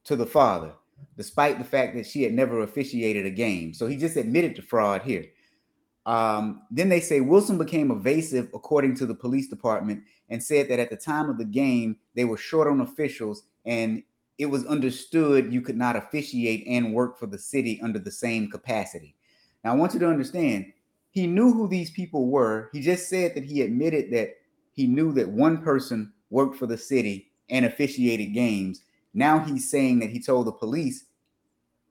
to 0.06 0.16
the 0.16 0.26
father, 0.26 0.74
despite 1.18 1.58
the 1.58 1.64
fact 1.64 1.96
that 1.96 2.06
she 2.06 2.24
had 2.24 2.34
never 2.34 2.62
officiated 2.62 3.26
a 3.26 3.32
game. 3.32 3.74
So 3.74 3.88
he 3.88 3.98
just 3.98 4.18
admitted 4.18 4.56
to 4.58 4.62
fraud 4.62 5.02
here. 5.02 5.26
Um, 6.06 6.64
then 6.70 6.90
they 6.90 7.00
say 7.00 7.22
Wilson 7.22 7.58
became 7.58 7.90
evasive, 7.90 8.50
according 8.54 8.96
to 8.98 9.06
the 9.06 9.16
police 9.16 9.48
department, 9.48 10.04
and 10.30 10.44
said 10.44 10.68
that 10.70 10.80
at 10.80 10.90
the 10.90 10.98
time 10.98 11.30
of 11.30 11.38
the 11.38 11.46
game, 11.46 11.98
they 12.14 12.26
were 12.26 12.38
short 12.38 12.68
on 12.68 12.82
officials 12.82 13.44
and 13.66 14.04
it 14.38 14.48
was 14.48 14.66
understood 14.66 15.54
you 15.54 15.62
could 15.62 15.78
not 15.78 15.96
officiate 15.96 16.66
and 16.68 16.94
work 16.94 17.18
for 17.18 17.28
the 17.28 17.38
city 17.38 17.80
under 17.82 18.00
the 18.00 18.12
same 18.12 18.50
capacity. 18.50 19.16
Now, 19.64 19.72
I 19.72 19.76
want 19.76 19.94
you 19.94 20.00
to 20.00 20.10
understand, 20.10 20.74
he 21.12 21.28
knew 21.28 21.54
who 21.54 21.68
these 21.68 21.92
people 21.92 22.28
were. 22.28 22.70
He 22.74 22.82
just 22.82 23.08
said 23.08 23.36
that 23.36 23.46
he 23.46 23.62
admitted 23.62 24.12
that 24.12 24.36
he 24.72 24.88
knew 24.88 25.14
that 25.14 25.30
one 25.30 25.62
person 25.62 26.12
worked 26.34 26.58
for 26.58 26.66
the 26.66 26.78
city 26.78 27.32
and 27.50 27.64
officiated 27.66 28.34
games. 28.34 28.82
Now 29.14 29.40
he's 29.40 29.70
saying 29.70 30.00
that 30.00 30.10
he 30.10 30.20
told 30.20 30.48
the 30.48 30.52
police 30.52 31.06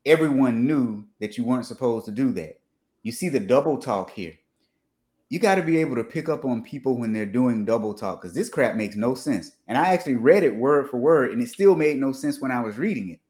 everyone 0.05 0.67
knew 0.67 1.05
that 1.21 1.39
you 1.39 1.45
weren't 1.45 1.65
supposed 1.65 2.07
to 2.07 2.11
do 2.11 2.33
that. 2.33 2.59
You 3.05 3.13
see 3.13 3.29
the 3.29 3.41
double 3.41 3.79
talk 3.79 4.11
here. 4.11 4.35
You 5.29 5.39
got 5.39 5.55
to 5.55 5.63
be 5.63 5.79
able 5.79 5.95
to 5.95 6.05
pick 6.05 6.29
up 6.29 6.45
on 6.45 6.63
people 6.63 6.99
when 6.99 7.13
they're 7.13 7.25
doing 7.25 7.65
double 7.65 7.95
talk 7.95 8.21
because 8.21 8.35
this 8.35 8.49
crap 8.49 8.75
makes 8.75 8.97
no 8.97 9.15
sense. 9.15 9.53
And 9.69 9.79
I 9.79 9.95
actually 9.95 10.17
read 10.17 10.43
it 10.43 10.55
word 10.55 10.91
for 10.91 10.99
word, 10.99 11.31
and 11.31 11.41
it 11.41 11.49
still 11.49 11.75
made 11.75 11.97
no 11.97 12.13
sense 12.13 12.41
when 12.41 12.51
I 12.51 12.61
was 12.61 12.77
reading 12.77 13.11
it. 13.11 13.21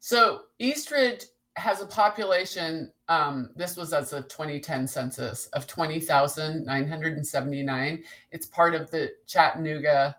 So 0.00 0.40
East 0.58 0.90
Ridge 0.90 1.26
has 1.58 1.82
a 1.82 1.86
population. 1.86 2.90
Um, 3.08 3.50
this 3.56 3.76
was 3.76 3.92
as 3.92 4.12
a 4.12 4.22
2010 4.22 4.86
census 4.86 5.48
of 5.48 5.66
20,979. 5.66 8.04
It's 8.30 8.46
part 8.46 8.74
of 8.74 8.90
the 8.90 9.10
Chattanooga 9.26 10.16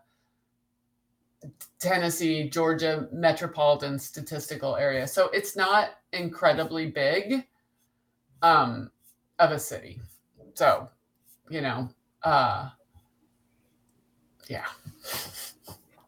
Tennessee, 1.79 2.49
Georgia 2.49 3.07
metropolitan 3.11 3.97
statistical 3.97 4.75
area. 4.75 5.07
So 5.07 5.29
it's 5.29 5.55
not 5.55 5.91
incredibly 6.11 6.87
big 6.87 7.47
um, 8.41 8.91
of 9.39 9.51
a 9.51 9.59
city. 9.59 10.01
So, 10.55 10.89
you 11.49 11.61
know, 11.61 11.89
uh, 12.23 12.69
yeah. 14.47 14.65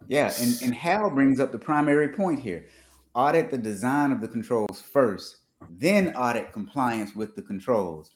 Yeah, 0.08 0.34
and, 0.41 0.62
and 0.62 0.76
Hal 0.76 1.10
brings 1.10 1.39
up 1.39 1.54
the 1.54 1.60
primary 1.60 2.10
point 2.10 2.41
here. 2.41 2.65
Audit 3.13 3.52
the 3.52 3.58
design 3.58 4.12
of 4.12 4.21
the 4.21 4.28
controls 4.28 4.82
first, 4.82 5.38
then 5.69 6.15
audit 6.15 6.52
compliance 6.54 7.15
with 7.15 7.36
the 7.36 7.41
controls. 7.41 8.12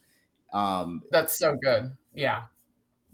Um, 0.54 1.02
That's 1.12 1.38
so 1.38 1.58
good. 1.62 1.92
Yeah. 2.14 2.44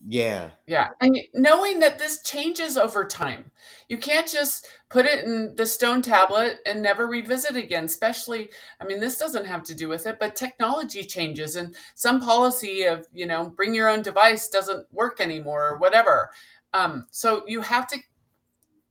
Yeah. 0.08 0.50
Yeah. 0.66 0.90
And 1.02 1.18
knowing 1.34 1.80
that 1.80 2.00
this 2.00 2.24
changes 2.24 2.78
over 2.78 3.06
time, 3.06 3.52
you 3.88 3.98
can't 3.98 4.28
just 4.28 4.68
put 4.90 5.06
it 5.06 5.26
in 5.26 5.56
the 5.56 5.66
stone 5.66 6.02
tablet 6.02 6.58
and 6.66 6.82
never 6.82 7.08
revisit 7.08 7.56
again, 7.56 7.86
especially, 7.86 8.50
I 8.80 8.86
mean, 8.86 9.00
this 9.00 9.18
doesn't 9.18 9.46
have 9.46 9.64
to 9.64 9.76
do 9.76 9.88
with 9.88 10.08
it, 10.08 10.18
but 10.20 10.36
technology 10.36 11.04
changes 11.04 11.56
and 11.56 11.76
some 11.94 12.20
policy 12.20 12.84
of, 12.84 13.08
you 13.14 13.28
know, 13.28 13.50
bring 13.50 13.76
your 13.76 13.90
own 13.90 14.02
device 14.02 14.50
doesn't 14.50 14.92
work 14.92 15.22
anymore 15.22 15.68
or 15.68 15.78
whatever. 15.78 16.32
Um, 16.74 17.06
so 17.12 17.44
you 17.48 17.62
have 17.62 17.88
to, 17.90 18.00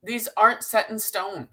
these 0.05 0.29
aren't 0.37 0.63
set 0.63 0.91
in 0.91 0.99
stone. 0.99 1.49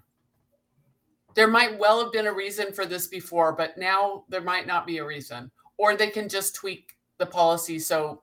There 1.34 1.48
might 1.48 1.78
well 1.78 2.02
have 2.02 2.12
been 2.12 2.26
a 2.26 2.32
reason 2.32 2.72
for 2.72 2.86
this 2.86 3.06
before, 3.06 3.52
but 3.52 3.78
now 3.78 4.24
there 4.28 4.40
might 4.40 4.66
not 4.66 4.86
be 4.86 4.98
a 4.98 5.04
reason, 5.04 5.50
or 5.76 5.96
they 5.96 6.10
can 6.10 6.28
just 6.28 6.54
tweak 6.54 6.96
the 7.18 7.26
policy 7.26 7.78
so 7.78 8.22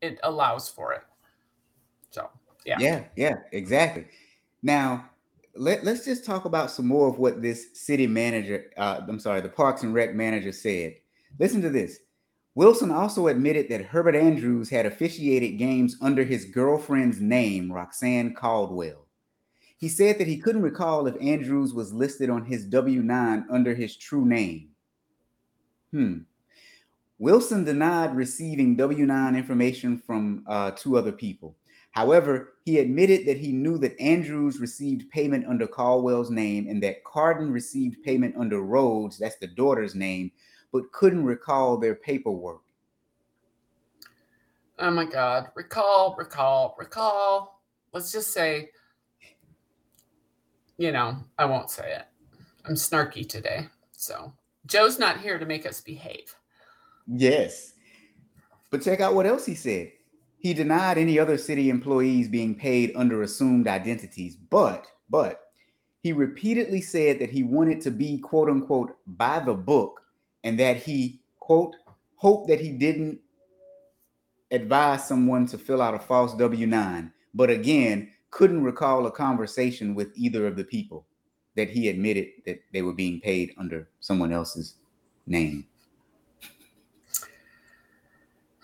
it 0.00 0.18
allows 0.22 0.68
for 0.68 0.92
it. 0.92 1.02
So 2.10 2.28
yeah. 2.64 2.76
Yeah, 2.78 3.04
yeah, 3.16 3.34
exactly. 3.52 4.06
Now 4.62 5.08
let, 5.58 5.84
let's 5.84 6.04
just 6.04 6.24
talk 6.24 6.44
about 6.44 6.70
some 6.70 6.86
more 6.86 7.08
of 7.08 7.18
what 7.18 7.42
this 7.42 7.68
city 7.72 8.06
manager, 8.06 8.70
uh, 8.76 9.00
I'm 9.08 9.18
sorry, 9.18 9.40
the 9.40 9.48
Parks 9.48 9.82
and 9.82 9.94
Rec 9.94 10.14
manager 10.14 10.52
said. 10.52 10.96
Listen 11.38 11.62
to 11.62 11.70
this. 11.70 12.00
Wilson 12.54 12.90
also 12.90 13.26
admitted 13.26 13.68
that 13.68 13.84
Herbert 13.84 14.16
Andrews 14.16 14.70
had 14.70 14.86
officiated 14.86 15.58
games 15.58 15.96
under 16.00 16.24
his 16.24 16.46
girlfriend's 16.46 17.20
name, 17.20 17.70
Roxanne 17.70 18.32
Caldwell. 18.34 19.05
He 19.78 19.88
said 19.88 20.18
that 20.18 20.26
he 20.26 20.38
couldn't 20.38 20.62
recall 20.62 21.06
if 21.06 21.20
Andrews 21.20 21.74
was 21.74 21.92
listed 21.92 22.30
on 22.30 22.44
his 22.44 22.64
W 22.66 23.02
9 23.02 23.46
under 23.50 23.74
his 23.74 23.96
true 23.96 24.24
name. 24.24 24.70
Hmm. 25.92 26.18
Wilson 27.18 27.64
denied 27.64 28.14
receiving 28.14 28.76
W 28.76 29.06
9 29.06 29.36
information 29.36 29.98
from 29.98 30.44
uh, 30.46 30.70
two 30.72 30.96
other 30.96 31.12
people. 31.12 31.56
However, 31.96 32.54
he 32.66 32.78
admitted 32.78 33.26
that 33.26 33.38
he 33.38 33.52
knew 33.52 33.78
that 33.78 33.98
Andrews 33.98 34.60
received 34.60 35.10
payment 35.10 35.46
under 35.46 35.66
Caldwell's 35.66 36.30
name 36.30 36.68
and 36.68 36.82
that 36.82 37.02
Cardin 37.04 37.50
received 37.50 38.02
payment 38.02 38.34
under 38.38 38.60
Rhodes, 38.60 39.18
that's 39.18 39.36
the 39.36 39.46
daughter's 39.46 39.94
name, 39.94 40.30
but 40.72 40.92
couldn't 40.92 41.24
recall 41.24 41.78
their 41.78 41.94
paperwork. 41.94 42.60
Oh 44.78 44.90
my 44.90 45.06
God. 45.06 45.46
Recall, 45.54 46.14
recall, 46.18 46.76
recall. 46.78 47.62
Let's 47.94 48.12
just 48.12 48.34
say, 48.34 48.68
you 50.78 50.92
know, 50.92 51.16
I 51.38 51.44
won't 51.44 51.70
say 51.70 51.92
it. 51.92 52.04
I'm 52.66 52.74
snarky 52.74 53.28
today. 53.28 53.68
So 53.92 54.32
Joe's 54.66 54.98
not 54.98 55.20
here 55.20 55.38
to 55.38 55.46
make 55.46 55.66
us 55.66 55.80
behave. 55.80 56.34
Yes. 57.06 57.74
But 58.70 58.82
check 58.82 59.00
out 59.00 59.14
what 59.14 59.26
else 59.26 59.46
he 59.46 59.54
said. 59.54 59.92
He 60.38 60.52
denied 60.52 60.98
any 60.98 61.18
other 61.18 61.38
city 61.38 61.70
employees 61.70 62.28
being 62.28 62.54
paid 62.54 62.92
under 62.94 63.22
assumed 63.22 63.68
identities, 63.68 64.36
but 64.36 64.86
but 65.08 65.40
he 66.02 66.12
repeatedly 66.12 66.80
said 66.80 67.18
that 67.18 67.30
he 67.30 67.42
wanted 67.42 67.80
to 67.80 67.90
be 67.90 68.18
quote 68.18 68.48
unquote 68.48 68.96
by 69.06 69.40
the 69.40 69.54
book 69.54 70.02
and 70.44 70.58
that 70.60 70.76
he 70.76 71.20
quote 71.40 71.74
hoped 72.16 72.48
that 72.48 72.60
he 72.60 72.70
didn't 72.70 73.18
advise 74.50 75.06
someone 75.06 75.46
to 75.46 75.58
fill 75.58 75.82
out 75.82 75.94
a 75.94 75.98
false 75.98 76.34
W9, 76.34 77.10
but 77.34 77.50
again, 77.50 78.10
couldn't 78.30 78.62
recall 78.62 79.06
a 79.06 79.10
conversation 79.10 79.94
with 79.94 80.12
either 80.16 80.46
of 80.46 80.56
the 80.56 80.64
people 80.64 81.06
that 81.56 81.70
he 81.70 81.88
admitted 81.88 82.28
that 82.44 82.60
they 82.72 82.82
were 82.82 82.92
being 82.92 83.20
paid 83.20 83.54
under 83.58 83.88
someone 84.00 84.32
else's 84.32 84.76
name. 85.26 85.66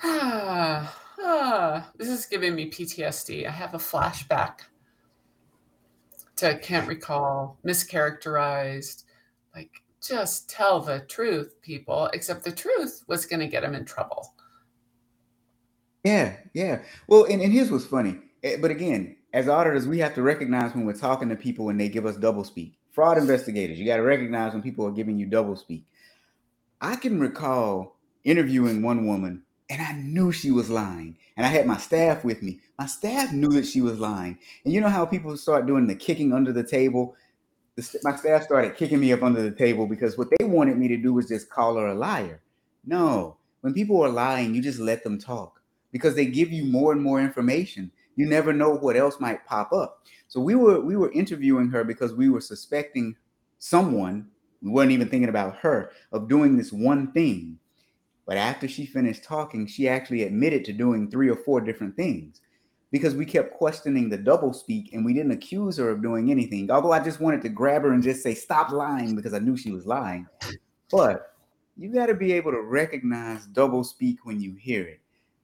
Ah, 0.04 0.98
ah, 1.20 1.90
this 1.96 2.08
is 2.08 2.26
giving 2.26 2.54
me 2.54 2.70
PTSD. 2.70 3.46
I 3.46 3.50
have 3.50 3.74
a 3.74 3.78
flashback 3.78 4.60
to 6.36 6.58
can't 6.58 6.88
recall, 6.88 7.58
mischaracterized. 7.64 9.04
Like, 9.54 9.70
just 10.06 10.50
tell 10.50 10.80
the 10.80 11.00
truth, 11.00 11.54
people. 11.62 12.10
Except 12.12 12.44
the 12.44 12.52
truth 12.52 13.04
was 13.06 13.26
going 13.26 13.40
to 13.40 13.46
get 13.46 13.64
him 13.64 13.74
in 13.74 13.84
trouble. 13.84 14.34
Yeah, 16.04 16.36
yeah. 16.52 16.80
Well, 17.06 17.24
and, 17.24 17.40
and 17.40 17.52
here's 17.52 17.70
what's 17.70 17.86
funny. 17.86 18.18
Eh, 18.42 18.56
but 18.60 18.72
again, 18.72 19.16
as 19.32 19.48
auditors, 19.48 19.88
we 19.88 19.98
have 19.98 20.14
to 20.14 20.22
recognize 20.22 20.74
when 20.74 20.84
we're 20.84 20.92
talking 20.92 21.28
to 21.28 21.36
people 21.36 21.68
and 21.70 21.80
they 21.80 21.88
give 21.88 22.06
us 22.06 22.16
double 22.16 22.44
speak. 22.44 22.74
Fraud 22.92 23.16
investigators, 23.16 23.78
you 23.78 23.86
got 23.86 23.96
to 23.96 24.02
recognize 24.02 24.52
when 24.52 24.62
people 24.62 24.86
are 24.86 24.92
giving 24.92 25.18
you 25.18 25.26
double 25.26 25.56
speak. 25.56 25.84
I 26.80 26.96
can 26.96 27.18
recall 27.18 27.96
interviewing 28.24 28.82
one 28.82 29.06
woman 29.06 29.42
and 29.70 29.80
I 29.80 29.92
knew 29.92 30.32
she 30.32 30.50
was 30.50 30.68
lying. 30.68 31.16
And 31.36 31.46
I 31.46 31.48
had 31.48 31.66
my 31.66 31.78
staff 31.78 32.24
with 32.24 32.42
me. 32.42 32.60
My 32.78 32.84
staff 32.84 33.32
knew 33.32 33.48
that 33.52 33.66
she 33.66 33.80
was 33.80 33.98
lying. 33.98 34.38
And 34.64 34.74
you 34.74 34.82
know 34.82 34.90
how 34.90 35.06
people 35.06 35.34
start 35.38 35.66
doing 35.66 35.86
the 35.86 35.94
kicking 35.94 36.34
under 36.34 36.52
the 36.52 36.62
table? 36.62 37.16
The, 37.76 38.00
my 38.02 38.14
staff 38.16 38.42
started 38.42 38.76
kicking 38.76 39.00
me 39.00 39.14
up 39.14 39.22
under 39.22 39.40
the 39.40 39.50
table 39.50 39.86
because 39.86 40.18
what 40.18 40.28
they 40.36 40.44
wanted 40.44 40.76
me 40.76 40.88
to 40.88 40.98
do 40.98 41.14
was 41.14 41.28
just 41.28 41.48
call 41.48 41.76
her 41.76 41.86
a 41.86 41.94
liar. 41.94 42.42
No, 42.84 43.38
when 43.62 43.72
people 43.72 44.02
are 44.04 44.10
lying, 44.10 44.54
you 44.54 44.60
just 44.60 44.78
let 44.78 45.04
them 45.04 45.18
talk 45.18 45.62
because 45.90 46.14
they 46.14 46.26
give 46.26 46.52
you 46.52 46.66
more 46.66 46.92
and 46.92 47.00
more 47.00 47.20
information. 47.20 47.90
You 48.16 48.26
never 48.26 48.52
know 48.52 48.74
what 48.74 48.96
else 48.96 49.20
might 49.20 49.46
pop 49.46 49.72
up. 49.72 50.06
So 50.28 50.40
we 50.40 50.54
were 50.54 50.80
we 50.80 50.96
were 50.96 51.12
interviewing 51.12 51.68
her 51.70 51.84
because 51.84 52.12
we 52.14 52.28
were 52.30 52.40
suspecting 52.40 53.16
someone, 53.58 54.28
we 54.60 54.70
weren't 54.70 54.90
even 54.90 55.08
thinking 55.08 55.28
about 55.28 55.56
her, 55.56 55.92
of 56.12 56.28
doing 56.28 56.56
this 56.56 56.72
one 56.72 57.12
thing 57.12 57.58
but 58.32 58.38
after 58.38 58.66
she 58.66 58.86
finished 58.86 59.24
talking, 59.24 59.66
she 59.66 59.86
actually 59.86 60.22
admitted 60.22 60.64
to 60.64 60.72
doing 60.72 61.10
three 61.10 61.28
or 61.28 61.36
four 61.36 61.60
different 61.60 61.94
things 61.96 62.40
because 62.90 63.14
we 63.14 63.26
kept 63.26 63.52
questioning 63.52 64.08
the 64.08 64.16
double 64.16 64.54
speak 64.54 64.94
and 64.94 65.04
we 65.04 65.12
didn't 65.12 65.32
accuse 65.32 65.76
her 65.76 65.90
of 65.90 66.00
doing 66.00 66.30
anything. 66.30 66.70
Although 66.70 66.92
I 66.92 67.04
just 67.04 67.20
wanted 67.20 67.42
to 67.42 67.50
grab 67.50 67.82
her 67.82 67.92
and 67.92 68.02
just 68.02 68.22
say, 68.22 68.34
stop 68.34 68.70
lying 68.70 69.14
because 69.14 69.34
I 69.34 69.38
knew 69.38 69.54
she 69.54 69.70
was 69.70 69.84
lying. 69.84 70.26
But 70.90 71.34
you 71.76 71.92
got 71.92 72.06
to 72.06 72.14
be 72.14 72.32
able 72.32 72.52
to 72.52 72.62
recognize 72.62 73.44
double 73.44 73.84
speak 73.84 74.24
when 74.24 74.40
you 74.40 74.54
hear 74.54 74.82
it. 74.82 75.01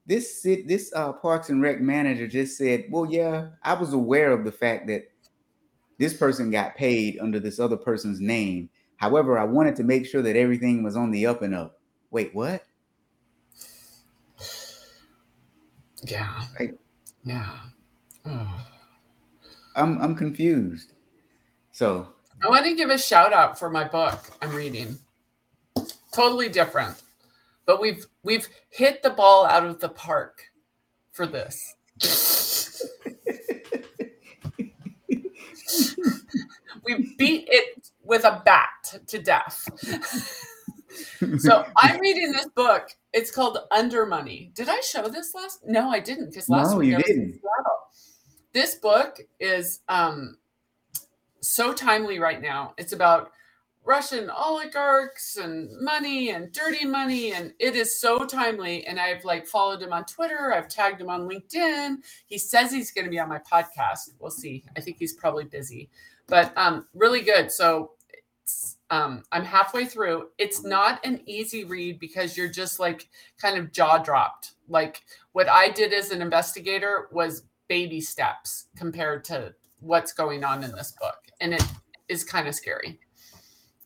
This 0.09 0.41
this 0.43 0.91
uh, 0.97 1.13
Parks 1.13 1.51
and 1.51 1.61
Rec 1.61 1.83
manager 1.83 2.27
just 2.27 2.57
said, 2.57 2.87
"Well, 2.91 3.05
yeah, 3.05 3.49
I 3.63 3.75
was 3.75 3.93
aware 3.93 4.33
of 4.33 4.45
the 4.45 4.51
fact 4.51 4.87
that 4.87 5.11
this 5.99 6.15
person 6.15 6.51
got 6.51 6.77
paid 6.77 7.19
under 7.21 7.39
this 7.39 7.61
other 7.61 7.77
person's 7.77 8.19
name. 8.19 8.71
However, 8.97 9.39
I 9.39 9.45
wanted 9.45 9.77
to 9.77 9.85
make 9.85 10.07
sure 10.07 10.23
that 10.23 10.35
everything 10.35 10.83
was 10.83 10.97
on 10.97 11.11
the 11.11 11.27
up 11.27 11.43
and 11.43 11.55
up." 11.55 11.79
Wait, 12.11 12.35
what? 12.35 12.65
Yeah. 16.05 16.43
yeah. 17.25 17.59
Oh. 18.25 18.65
I'm 19.77 20.01
I'm 20.01 20.15
confused. 20.15 20.93
So 21.73 22.09
I 22.43 22.49
want 22.49 22.65
to 22.65 22.75
give 22.75 22.89
a 22.89 22.97
shout 22.97 23.35
out 23.35 23.59
for 23.59 23.69
my 23.69 23.85
book 23.85 24.21
I'm 24.41 24.55
reading. 24.55 24.99
Totally 26.13 26.49
different. 26.49 27.03
But 27.69 27.81
we've 27.81 28.05
we've 28.25 28.49
hit 28.71 29.05
the 29.05 29.11
ball 29.11 29.47
out 29.47 29.65
of 29.65 29.79
the 29.79 29.91
park 29.91 30.43
for 31.13 31.27
this. 31.27 31.77
we 36.85 37.15
beat 37.17 37.47
it 37.49 37.91
with 38.03 38.25
a 38.25 38.43
bat 38.45 39.01
to 39.07 39.19
death 39.21 39.69
so 41.39 41.65
I'm 41.77 42.01
reading 42.01 42.33
this 42.33 42.47
book. 42.55 42.89
It's 43.13 43.31
called 43.31 43.59
Under 43.71 44.07
Money. 44.07 44.51
Did 44.55 44.69
I 44.69 44.81
show 44.81 45.09
this 45.09 45.35
last? 45.35 45.61
No, 45.67 45.91
I 45.91 46.01
didn't 46.01 46.31
because 46.31 46.49
last 46.49 46.73
no, 46.73 46.79
week 46.79 46.91
you 46.91 46.97
I 46.97 47.03
didn't. 47.03 47.41
This 48.53 48.77
book 48.77 49.19
is 49.41 49.81
um, 49.89 50.39
so 51.41 51.73
timely 51.73 52.19
right 52.19 52.41
now. 52.41 52.75
It's 52.79 52.93
about 52.93 53.33
Russian 53.89 54.29
oligarchs 54.29 55.39
and 55.39 55.71
money 55.81 56.29
and 56.29 56.53
dirty 56.53 56.85
money, 56.85 57.33
and 57.33 57.55
it 57.59 57.75
is 57.75 57.99
so 57.99 58.27
timely. 58.27 58.85
And 58.85 59.01
I've 59.01 59.25
like 59.25 59.47
followed 59.47 59.81
him 59.81 59.95
on 59.95 60.05
Twitter. 60.05 60.53
I've 60.53 60.69
tagged 60.69 61.01
him 61.01 61.09
on 61.09 61.27
LinkedIn. 61.27 61.97
He 62.27 62.37
says 62.37 62.71
he's 62.71 62.91
going 62.91 63.07
to 63.07 63.11
be 63.11 63.19
on 63.19 63.31
my 63.31 63.39
podcast. 63.39 64.11
We'll 64.19 64.31
see. 64.31 64.63
I 64.77 64.83
think 64.83 64.99
he's 64.99 65.15
probably 65.15 65.47
busy, 65.47 65.89
but 66.27 66.53
um, 66.59 66.85
really 66.95 67.23
good. 67.23 67.51
So 67.51 67.93
um, 68.91 69.23
I'm 69.33 69.45
halfway 69.45 69.87
through. 69.87 70.29
It's 70.37 70.63
not 70.63 71.03
an 71.07 71.23
easy 71.25 71.65
read 71.65 71.99
because 71.99 72.37
you're 72.37 72.51
just 72.51 72.79
like 72.79 73.09
kind 73.41 73.57
of 73.57 73.73
jaw 73.73 73.97
dropped. 73.97 74.53
Like 74.69 75.03
what 75.33 75.49
I 75.49 75.71
did 75.71 75.95
as 75.95 76.11
an 76.11 76.21
investigator 76.21 77.09
was 77.11 77.45
baby 77.69 78.03
steps 78.03 78.67
compared 78.77 79.25
to 79.25 79.55
what's 79.81 80.13
going 80.13 80.45
on 80.45 80.63
in 80.63 80.73
this 80.73 80.93
book, 81.01 81.17
and 81.41 81.55
it 81.55 81.65
is 82.09 82.23
kind 82.23 82.47
of 82.47 82.55
scary. 82.55 83.01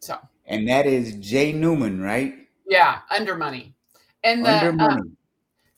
So, 0.02 0.18
and 0.46 0.68
that 0.68 0.84
is 0.84 1.14
Jay 1.16 1.52
Newman, 1.52 2.00
right? 2.00 2.34
Yeah, 2.66 3.00
under 3.08 3.36
money, 3.36 3.72
and 4.24 4.44
the 4.44 4.52
under 4.52 4.72
money. 4.72 4.94
Um, 4.94 5.16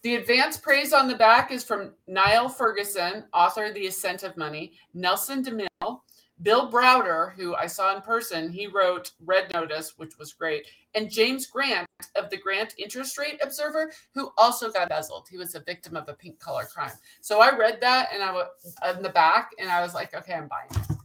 the 0.02 0.16
advance 0.16 0.56
praise 0.56 0.94
on 0.94 1.08
the 1.08 1.14
back 1.14 1.50
is 1.50 1.62
from 1.62 1.92
Niall 2.06 2.48
Ferguson, 2.48 3.24
author 3.34 3.66
of 3.66 3.74
The 3.74 3.86
Ascent 3.86 4.22
of 4.22 4.36
Money, 4.38 4.72
Nelson 4.94 5.44
DeMille, 5.44 6.00
Bill 6.42 6.70
Browder, 6.70 7.34
who 7.34 7.54
I 7.54 7.66
saw 7.66 7.94
in 7.94 8.02
person, 8.02 8.50
he 8.50 8.66
wrote 8.66 9.12
Red 9.24 9.52
Notice, 9.52 9.94
which 9.98 10.18
was 10.18 10.32
great, 10.32 10.66
and 10.94 11.10
James 11.10 11.46
Grant 11.46 11.86
of 12.16 12.30
the 12.30 12.38
Grant 12.38 12.74
Interest 12.78 13.16
Rate 13.18 13.40
Observer, 13.42 13.92
who 14.14 14.30
also 14.38 14.70
got 14.70 14.90
embezzled. 14.90 15.26
He 15.30 15.36
was 15.36 15.54
a 15.54 15.60
victim 15.60 15.96
of 15.96 16.08
a 16.08 16.14
pink 16.14 16.38
collar 16.38 16.64
crime. 16.64 16.92
So 17.20 17.40
I 17.40 17.54
read 17.56 17.78
that 17.82 18.08
and 18.12 18.22
I 18.22 18.32
was 18.32 18.48
in 18.96 19.02
the 19.02 19.10
back, 19.10 19.50
and 19.58 19.70
I 19.70 19.82
was 19.82 19.92
like, 19.92 20.14
okay, 20.14 20.34
I'm 20.34 20.48
buying 20.48 20.68
it. 20.70 20.96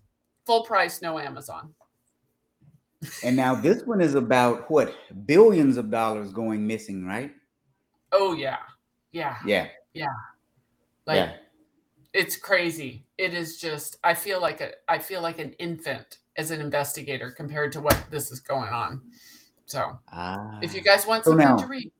Full 0.46 0.64
price, 0.64 1.02
no 1.02 1.20
Amazon. 1.20 1.74
And 3.24 3.36
now 3.36 3.56
this 3.56 3.84
one 3.84 4.02
is 4.02 4.16
about 4.16 4.70
what 4.70 4.94
billions 5.26 5.78
of 5.78 5.90
dollars 5.90 6.32
going 6.32 6.66
missing, 6.66 7.06
right? 7.06 7.32
Oh 8.12 8.34
yeah, 8.34 8.58
yeah, 9.12 9.38
yeah, 9.46 9.68
yeah. 9.94 10.08
Like 11.06 11.18
yeah. 11.18 11.34
it's 12.14 12.36
crazy. 12.36 13.06
It 13.18 13.34
is 13.34 13.60
just. 13.60 13.98
I 14.04 14.14
feel 14.14 14.42
like 14.42 14.62
a. 14.62 14.72
I 14.88 15.00
feel 15.00 15.22
like 15.22 15.40
an 15.40 15.54
infant 15.54 16.18
as 16.38 16.52
an 16.52 16.62
investigator 16.62 17.32
compared 17.32 17.72
to 17.74 17.82
what 17.82 18.02
this 18.10 18.32
is 18.32 18.40
going 18.40 18.70
on. 18.70 19.02
So, 19.66 20.00
ah. 20.12 20.60
if 20.62 20.74
you 20.74 20.82
guys 20.82 21.06
want 21.06 21.26
something 21.26 21.46
so 21.46 21.56
now, 21.56 21.58
to 21.58 21.68
read, 21.68 21.92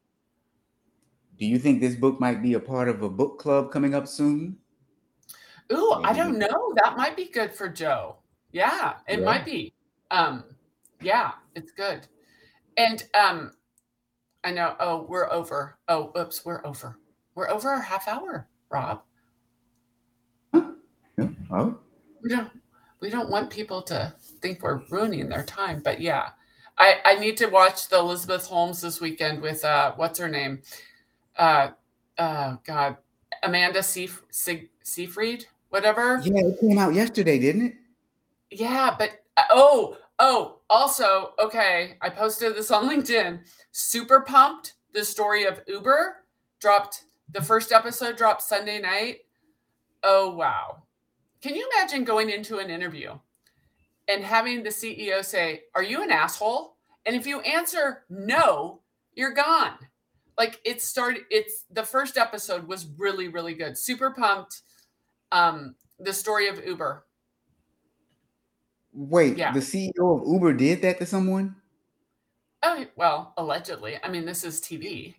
do 1.38 1.46
you 1.46 1.60
think 1.60 1.80
this 1.80 1.96
book 1.96 2.20
might 2.20 2.42
be 2.42 2.56
a 2.56 2.60
part 2.60 2.90
of 2.90 3.02
a 3.04 3.10
book 3.10 3.40
club 3.40 3.72
coming 3.72 3.96
up 3.96 4.08
soon? 4.08 4.58
Ooh, 5.72 5.96
Maybe. 5.96 6.06
I 6.06 6.14
don't 6.14 6.38
know. 6.38 6.74
That 6.84 6.98
might 6.98 7.16
be 7.16 7.26
good 7.26 7.54
for 7.54 7.70
Joe. 7.70 8.18
Yeah, 8.52 8.96
it 9.08 9.20
yeah. 9.20 9.26
might 9.26 9.46
be. 9.46 9.74
Um, 10.12 10.44
yeah, 11.02 11.32
it's 11.56 11.72
good. 11.72 12.08
And 12.78 13.04
um, 13.20 13.54
I 14.44 14.52
know. 14.52 14.76
Oh, 14.80 15.06
we're 15.10 15.32
over. 15.32 15.78
Oh, 15.88 16.12
oops, 16.18 16.46
we're 16.46 16.66
over. 16.66 16.98
We're 17.36 17.50
over 17.50 17.70
our 17.70 17.82
half 17.82 18.08
hour, 18.08 18.48
Rob. 18.70 19.02
Huh? 20.54 20.72
Oh. 21.52 21.78
We 22.24 22.30
don't. 22.30 22.52
We 23.02 23.10
don't 23.10 23.30
want 23.30 23.50
people 23.50 23.82
to 23.84 24.14
think 24.42 24.62
we're 24.62 24.82
ruining 24.90 25.30
their 25.30 25.44
time, 25.44 25.82
but 25.84 26.02
yeah, 26.02 26.30
I 26.78 26.98
I 27.06 27.16
need 27.16 27.38
to 27.38 27.48
watch 27.48 27.90
the 27.90 27.98
Elizabeth 27.98 28.46
Holmes 28.46 28.82
this 28.82 29.00
weekend 29.00 29.42
with 29.42 29.64
uh, 29.64 29.94
what's 29.96 30.20
her 30.20 30.30
name? 30.30 30.62
Uh, 31.38 31.70
uh, 32.18 32.58
God, 32.66 32.98
Amanda 33.44 33.80
Seif- 33.80 34.22
Seyfried, 34.84 35.46
whatever. 35.70 36.22
Yeah, 36.24 36.46
it 36.46 36.60
came 36.60 36.78
out 36.78 36.94
yesterday, 36.94 37.40
didn't 37.40 37.68
it? 37.68 37.74
Yeah, 38.52 38.96
but 38.98 39.24
uh, 39.38 39.44
oh, 39.52 39.98
oh, 40.20 40.60
also, 40.70 41.34
okay, 41.40 41.98
I 42.02 42.10
posted 42.10 42.56
this 42.56 42.72
on 42.72 42.90
LinkedIn. 42.90 43.42
Super 43.72 44.22
pumped. 44.22 44.74
The 44.94 45.06
story 45.06 45.46
of 45.46 45.62
Uber 45.68 46.16
dropped. 46.60 47.06
The 47.32 47.42
first 47.42 47.72
episode 47.72 48.18
dropped 48.18 48.42
Sunday 48.42 48.80
night. 48.80 49.20
Oh 50.02 50.32
wow! 50.32 50.84
Can 51.42 51.56
you 51.56 51.70
imagine 51.76 52.04
going 52.04 52.30
into 52.30 52.58
an 52.58 52.70
interview 52.70 53.12
and 54.08 54.24
having 54.24 54.64
the 54.64 54.70
CEO 54.70 55.24
say, 55.24 55.64
"Are 55.76 55.84
you 55.84 56.02
an 56.02 56.12
asshole?" 56.12 56.78
And 57.06 57.16
if 57.16 57.28
you 57.28 57.42
answer 57.42 58.04
no, 58.10 58.82
you're 59.14 59.34
gone. 59.34 59.78
Like 60.38 60.60
it 60.66 60.82
started. 60.82 61.24
It's 61.30 61.66
the 61.70 61.84
first 61.84 62.18
episode 62.18 62.68
was 62.68 62.88
really 62.98 63.28
really 63.28 63.54
good. 63.54 63.78
Super 63.78 64.10
pumped. 64.10 64.62
Um, 65.32 65.76
the 66.00 66.14
story 66.14 66.48
of 66.48 66.66
Uber 66.66 67.06
Wait, 68.92 69.38
yeah. 69.38 69.52
the 69.52 69.60
CEO 69.60 70.22
of 70.22 70.28
Uber 70.28 70.54
did 70.54 70.82
that 70.82 71.00
to 71.00 71.06
someone? 71.06 71.56
Oh, 72.64 72.86
well, 72.96 73.34
allegedly. 73.38 73.98
I 74.04 74.10
mean, 74.10 74.26
this 74.26 74.44
is 74.44 74.60
TV. 74.60 75.16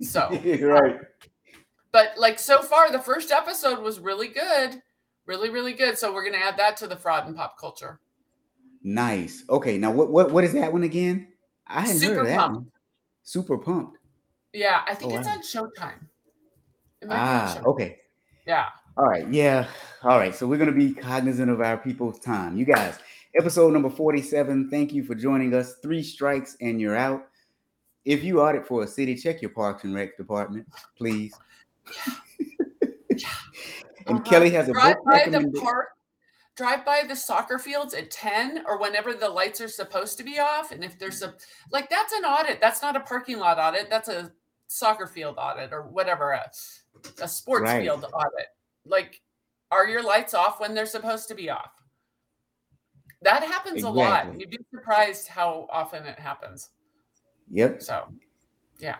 So, 0.00 0.28
right. 0.62 0.98
But 1.92 2.14
like 2.16 2.38
so 2.38 2.62
far, 2.62 2.90
the 2.90 2.98
first 2.98 3.30
episode 3.30 3.80
was 3.80 4.00
really 4.00 4.28
good. 4.28 4.80
Really, 5.26 5.50
really 5.50 5.74
good. 5.74 5.98
So 5.98 6.12
we're 6.12 6.24
gonna 6.24 6.42
add 6.42 6.56
that 6.56 6.76
to 6.78 6.86
the 6.86 6.96
fraud 6.96 7.26
and 7.26 7.36
pop 7.36 7.58
culture. 7.58 8.00
Nice. 8.82 9.44
Okay, 9.48 9.76
now 9.76 9.90
what 9.90 10.10
what 10.10 10.30
what 10.30 10.44
is 10.44 10.52
that 10.54 10.72
one 10.72 10.84
again? 10.84 11.28
I 11.66 11.82
hadn't 11.82 11.98
Super 11.98 12.14
heard 12.14 12.20
of 12.22 12.26
that 12.28 12.38
pumped. 12.38 12.56
one. 12.56 12.70
Super 13.22 13.58
pumped. 13.58 13.98
Yeah, 14.52 14.82
I 14.86 14.94
think 14.94 15.12
oh, 15.12 15.18
it's 15.18 15.28
wow. 15.28 15.34
on 15.34 15.42
Showtime. 15.42 16.06
Ah, 17.08 17.56
Showtime. 17.56 17.66
okay. 17.66 17.96
Yeah. 18.46 18.66
All 19.00 19.08
right. 19.08 19.26
Yeah. 19.32 19.66
All 20.02 20.18
right. 20.18 20.34
So 20.34 20.46
we're 20.46 20.58
gonna 20.58 20.72
be 20.72 20.92
cognizant 20.92 21.50
of 21.50 21.62
our 21.62 21.78
people's 21.78 22.18
time. 22.18 22.58
You 22.58 22.66
guys, 22.66 22.98
Episode 23.36 23.72
number 23.72 23.88
47. 23.88 24.68
Thank 24.70 24.92
you 24.92 25.04
for 25.04 25.14
joining 25.14 25.54
us. 25.54 25.76
Three 25.76 26.02
strikes 26.02 26.56
and 26.60 26.80
you're 26.80 26.96
out. 26.96 27.28
If 28.04 28.24
you 28.24 28.40
audit 28.40 28.66
for 28.66 28.82
a 28.82 28.88
city, 28.88 29.14
check 29.14 29.40
your 29.40 29.52
Parks 29.52 29.84
and 29.84 29.94
Rec 29.94 30.16
department, 30.16 30.66
please. 30.98 31.32
and 32.40 33.22
uh-huh. 33.22 34.18
Kelly 34.20 34.50
has 34.50 34.68
a 34.68 34.72
drive 34.72 34.96
by 35.06 35.26
the 35.28 35.48
park, 35.62 35.90
drive 36.56 36.84
by 36.84 37.04
the 37.06 37.14
soccer 37.14 37.60
fields 37.60 37.94
at 37.94 38.10
10 38.10 38.64
or 38.66 38.80
whenever 38.80 39.14
the 39.14 39.28
lights 39.28 39.60
are 39.60 39.68
supposed 39.68 40.18
to 40.18 40.24
be 40.24 40.40
off. 40.40 40.72
And 40.72 40.82
if 40.82 40.98
there's 40.98 41.22
a 41.22 41.34
like 41.70 41.88
that's 41.88 42.12
an 42.12 42.24
audit, 42.24 42.60
that's 42.60 42.82
not 42.82 42.96
a 42.96 43.00
parking 43.00 43.38
lot 43.38 43.58
audit, 43.58 43.88
that's 43.88 44.08
a 44.08 44.32
soccer 44.66 45.06
field 45.06 45.36
audit 45.38 45.72
or 45.72 45.82
whatever, 45.82 46.32
a, 46.32 46.50
a 47.22 47.28
sports 47.28 47.62
right. 47.62 47.82
field 47.82 48.04
audit. 48.12 48.48
Like, 48.84 49.20
are 49.70 49.86
your 49.86 50.02
lights 50.02 50.34
off 50.34 50.60
when 50.60 50.74
they're 50.74 50.86
supposed 50.86 51.28
to 51.28 51.34
be 51.34 51.50
off? 51.50 51.70
That 53.22 53.42
happens 53.42 53.76
exactly. 53.76 54.02
a 54.02 54.04
lot. 54.04 54.40
You'd 54.40 54.50
be 54.50 54.58
surprised 54.70 55.28
how 55.28 55.68
often 55.70 56.04
it 56.06 56.18
happens. 56.18 56.70
Yep. 57.50 57.82
So, 57.82 58.08
yeah. 58.78 58.96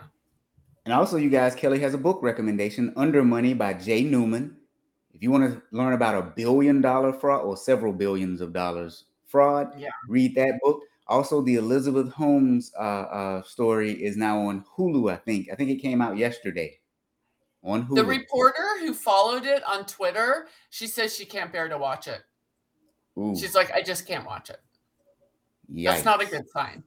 And 0.85 0.95
also, 0.95 1.17
you 1.17 1.31
guys, 1.31 1.55
Kelly 1.55 1.79
has 1.81 1.95
a 1.95 1.99
book 1.99 2.21
recommendation, 2.23 2.93
Under 2.97 3.23
Money 3.23 3.55
by 3.55 3.75
Jay 3.75 4.03
Newman. 4.03 4.57
If 5.13 5.23
you 5.23 5.31
want 5.31 5.53
to 5.53 5.63
learn 5.73 5.95
about 5.95 6.15
a 6.15 6.23
billion 6.23 6.81
dollar 6.81 7.13
fraud 7.13 7.45
or 7.45 7.57
several 7.57 7.93
billions 7.93 8.41
of 8.41 8.53
dollars 8.53 9.05
fraud, 9.27 9.73
yeah. 9.79 9.89
read 10.09 10.35
that 10.37 10.59
book. 10.63 10.81
Also, 11.07 11.43
the 11.43 11.57
Elizabeth 11.57 12.13
Holmes 12.13 12.73
uh, 12.79 12.83
uh, 12.83 13.43
story 13.43 13.93
is 13.93 14.17
now 14.17 14.39
on 14.39 14.65
Hulu, 14.77 15.13
I 15.13 15.17
think. 15.17 15.49
I 15.53 15.57
think 15.57 15.71
it 15.71 15.77
came 15.77 16.01
out 16.01 16.17
yesterday 16.17 16.79
on 17.63 17.87
Hulu. 17.87 17.97
The 17.97 18.05
reporter 18.05 18.79
who 18.81 18.95
followed 18.95 19.45
it 19.45 19.63
on 19.69 19.87
Twitter, 19.87 20.49
she 20.71 20.87
says 20.87 21.15
she 21.15 21.25
can't 21.25 21.53
bear 21.53 21.69
to 21.69 21.79
watch 21.79 22.09
it. 22.09 22.23
Ooh. 23.19 23.37
She's 23.39 23.55
like, 23.55 23.71
I 23.73 23.83
just 23.83 24.07
can't 24.07 24.27
watch 24.27 24.51
it. 24.51 24.59
Yikes. 25.73 25.85
That's 25.85 26.05
not 26.05 26.23
a 26.23 26.27
good 26.27 26.49
sign. 26.51 26.83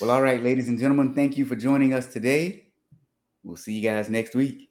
well, 0.00 0.10
all 0.10 0.22
right, 0.22 0.42
ladies 0.42 0.68
and 0.68 0.78
gentlemen, 0.78 1.14
thank 1.14 1.36
you 1.36 1.44
for 1.44 1.56
joining 1.56 1.94
us 1.94 2.06
today. 2.12 2.66
We'll 3.42 3.56
see 3.56 3.74
you 3.74 3.82
guys 3.88 4.08
next 4.08 4.34
week. 4.34 4.70